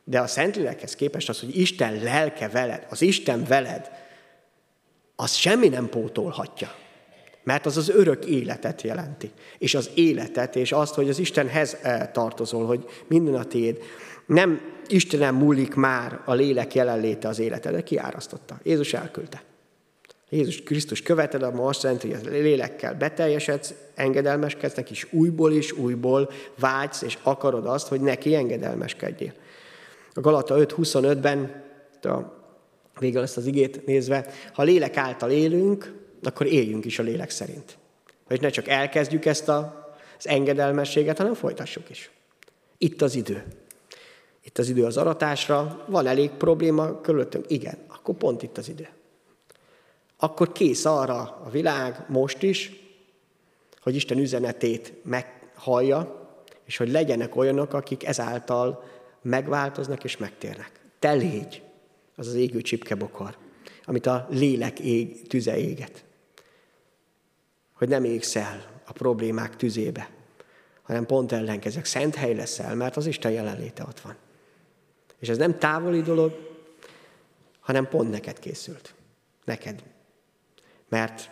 De 0.04 0.20
a 0.20 0.26
szent 0.26 0.56
lélekhez 0.56 0.94
képest 0.94 1.28
az, 1.28 1.40
hogy 1.40 1.56
Isten 1.58 2.02
lelke 2.02 2.48
veled, 2.48 2.86
az 2.90 3.02
Isten 3.02 3.44
veled, 3.44 3.90
az 5.16 5.34
semmi 5.34 5.68
nem 5.68 5.88
pótolhatja. 5.88 6.74
Mert 7.42 7.66
az 7.66 7.76
az 7.76 7.88
örök 7.88 8.24
életet 8.24 8.82
jelenti. 8.82 9.30
És 9.58 9.74
az 9.74 9.90
életet, 9.94 10.56
és 10.56 10.72
azt, 10.72 10.94
hogy 10.94 11.08
az 11.08 11.18
Istenhez 11.18 11.76
eh, 11.82 12.08
tartozol, 12.12 12.66
hogy 12.66 12.84
minden 13.06 13.34
a 13.34 13.44
tiéd. 13.44 13.78
Nem 14.26 14.60
Istenem 14.88 15.34
múlik 15.34 15.74
már 15.74 16.20
a 16.24 16.34
lélek 16.34 16.74
jelenléte 16.74 17.28
az 17.28 17.38
életedre, 17.38 17.82
kiárasztotta. 17.82 18.60
Jézus 18.62 18.94
elküldte. 18.94 19.42
Jézus 20.30 20.62
Krisztus 20.62 21.02
követed, 21.02 21.42
ama 21.42 21.66
azt 21.66 21.82
jelenti, 21.82 22.12
hogy 22.12 22.26
a 22.26 22.30
lélekkel 22.30 22.94
beteljesedsz, 22.94 23.74
engedelmeskedsz, 23.94 24.74
neki 24.74 24.92
is 24.92 25.06
újból 25.10 25.52
is 25.52 25.72
újból 25.72 26.30
vágysz, 26.58 27.02
és 27.02 27.18
akarod 27.22 27.66
azt, 27.66 27.88
hogy 27.88 28.00
neki 28.00 28.34
engedelmeskedjél. 28.34 29.32
A 30.14 30.20
Galata 30.20 30.54
5.25-ben, 30.56 31.62
a 32.02 32.38
végül 32.98 33.22
ezt 33.22 33.36
az 33.36 33.46
igét 33.46 33.86
nézve, 33.86 34.26
ha 34.52 34.62
lélek 34.62 34.96
által 34.96 35.30
élünk, 35.30 35.99
akkor 36.22 36.46
éljünk 36.46 36.84
is 36.84 36.98
a 36.98 37.02
lélek 37.02 37.30
szerint. 37.30 37.78
Hogy 38.26 38.40
ne 38.40 38.48
csak 38.48 38.68
elkezdjük 38.68 39.24
ezt 39.24 39.48
a, 39.48 39.88
az 40.18 40.28
engedelmességet, 40.28 41.16
hanem 41.16 41.34
folytassuk 41.34 41.90
is. 41.90 42.10
Itt 42.78 43.02
az 43.02 43.14
idő. 43.14 43.44
Itt 44.44 44.58
az 44.58 44.68
idő 44.68 44.84
az 44.84 44.96
aratásra, 44.96 45.84
van 45.88 46.06
elég 46.06 46.30
probléma 46.30 47.00
körülöttünk? 47.00 47.44
Igen, 47.48 47.78
akkor 47.88 48.14
pont 48.14 48.42
itt 48.42 48.58
az 48.58 48.68
idő. 48.68 48.88
Akkor 50.16 50.52
kész 50.52 50.84
arra 50.84 51.40
a 51.44 51.50
világ 51.50 52.04
most 52.08 52.42
is, 52.42 52.72
hogy 53.80 53.94
Isten 53.94 54.18
üzenetét 54.18 54.92
meghallja, 55.04 56.28
és 56.64 56.76
hogy 56.76 56.90
legyenek 56.90 57.36
olyanok, 57.36 57.74
akik 57.74 58.06
ezáltal 58.06 58.84
megváltoznak 59.22 60.04
és 60.04 60.16
megtérnek. 60.16 60.80
Te 60.98 61.12
légy 61.12 61.62
az 62.16 62.26
az 62.26 62.34
égő 62.34 62.60
csipkebokor, 62.60 63.36
amit 63.84 64.06
a 64.06 64.26
lélek 64.30 64.78
ég, 64.78 65.26
tüze 65.26 65.58
éget. 65.58 66.04
Hogy 67.80 67.88
nem 67.88 68.04
égsz 68.04 68.36
el 68.36 68.82
a 68.84 68.92
problémák 68.92 69.56
tüzébe, 69.56 70.10
hanem 70.82 71.06
pont 71.06 71.32
ellenkezek, 71.32 71.84
szent 71.84 72.14
hely 72.14 72.34
leszel, 72.34 72.74
mert 72.74 72.96
az 72.96 73.06
Isten 73.06 73.30
jelenléte 73.32 73.82
ott 73.82 74.00
van. 74.00 74.16
És 75.18 75.28
ez 75.28 75.36
nem 75.36 75.58
távoli 75.58 76.02
dolog, 76.02 76.58
hanem 77.60 77.88
pont 77.88 78.10
neked 78.10 78.38
készült. 78.38 78.94
Neked. 79.44 79.82
Mert 80.88 81.30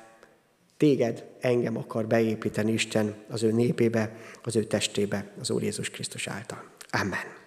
téged, 0.77 1.25
engem 1.41 1.77
akar 1.77 2.07
beépíteni 2.07 2.73
Isten 2.73 3.15
az 3.29 3.43
ő 3.43 3.53
népébe, 3.53 4.17
az 4.43 4.57
ő 4.57 4.65
testébe, 4.65 5.33
az 5.41 5.51
Úr 5.51 5.63
Jézus 5.63 5.91
Krisztus 5.91 6.27
által. 6.27 6.65
Amen. 6.91 7.38